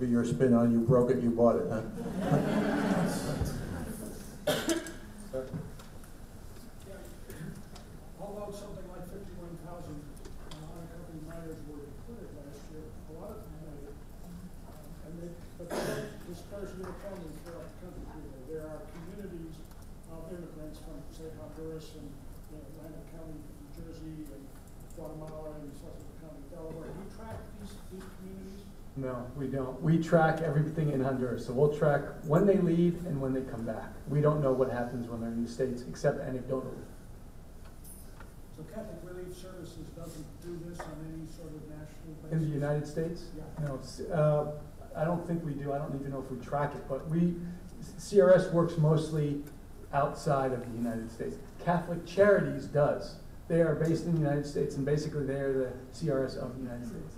[0.04, 1.80] Be your spin on you broke it, you bought it, huh?
[8.20, 9.96] Although something like fifty-one thousand
[10.60, 13.48] unaccompanied minors were a lot of.
[13.48, 14.36] Um,
[15.08, 15.14] And
[15.56, 16.36] but they
[17.48, 18.04] throughout the country.
[18.52, 19.56] There are communities
[20.12, 21.96] of immigrants from, say, Honduras
[23.08, 24.44] County, New Jersey, and
[25.00, 25.64] Guatemala,
[26.20, 26.92] County, Delaware.
[26.92, 28.73] Do you track these, these communities?
[28.96, 29.82] No, we don't.
[29.82, 33.66] We track everything in Honduras, so we'll track when they leave and when they come
[33.66, 33.92] back.
[34.08, 36.78] We don't know what happens when they're in the States, except anecdotally.
[38.56, 42.32] So Catholic Relief Services doesn't do this on any sort of national basis?
[42.34, 43.26] In the United States?
[43.36, 43.66] Yeah.
[43.66, 44.52] No, uh,
[44.96, 45.74] I don't think we do.
[45.74, 47.34] I don't even know if we track it, but we,
[47.98, 49.42] CRS works mostly
[49.92, 51.36] outside of the United States.
[51.66, 53.16] Catholic Charities does.
[53.48, 56.62] They are based in the United States, and basically they are the CRS of the
[56.62, 57.16] United States.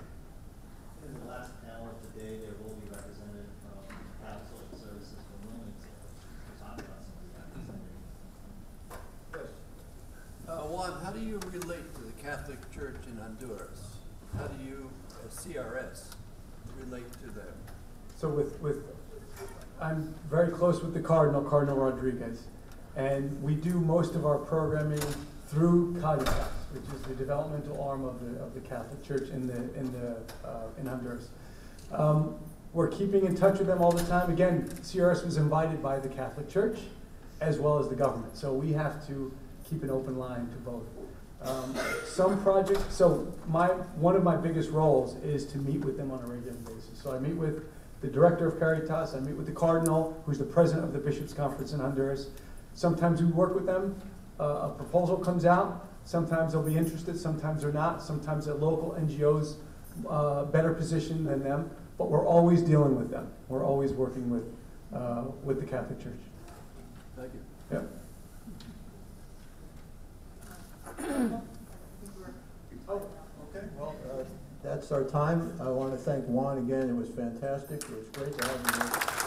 [1.05, 5.19] In the last panel of the day, there will be representative from Catholic Social Services
[5.21, 7.93] from Wilmington to talk about some of the activities.
[9.33, 9.49] Yes.
[10.49, 13.97] Uh, Juan, how do you relate to the Catholic Church in Honduras?
[14.35, 14.89] How do you,
[15.25, 16.05] as CRS,
[16.79, 17.53] relate to them?
[18.17, 18.83] So with, with,
[19.79, 22.47] I'm very close with the Cardinal, Cardinal Rodriguez.
[22.95, 25.01] And we do most of our programming
[25.47, 26.33] through Caritas,
[26.71, 30.17] which is the developmental arm of the, of the Catholic Church in the, in the,
[30.47, 31.29] uh, in Honduras.
[31.91, 32.35] Um,
[32.73, 34.31] we're keeping in touch with them all the time.
[34.31, 36.79] Again, CRS was invited by the Catholic Church
[37.39, 38.35] as well as the government.
[38.35, 39.31] So we have to
[39.69, 40.83] keep an open line to both.
[41.41, 46.11] Um, some projects, so my, one of my biggest roles is to meet with them
[46.11, 46.99] on a regular basis.
[47.01, 47.63] So I meet with
[48.01, 51.33] the director of Caritas, I meet with the cardinal, who's the president of the Bishops'
[51.33, 52.29] Conference in Honduras.
[52.73, 53.99] Sometimes we work with them,
[54.39, 58.97] uh, a proposal comes out, sometimes they'll be interested, sometimes they're not, sometimes the local
[58.99, 59.55] NGOs,
[60.09, 63.31] uh, better positioned than them, but we're always dealing with them.
[63.47, 64.43] We're always working with,
[64.93, 66.19] uh, with the Catholic Church.
[67.15, 67.39] Thank you.
[67.71, 67.81] Yeah.
[72.87, 73.01] Oh,
[73.49, 74.23] okay, well, uh,
[74.63, 75.53] that's our time.
[75.59, 76.89] I want to thank Juan again.
[76.89, 77.81] It was fantastic.
[77.81, 79.24] It was great to have you here.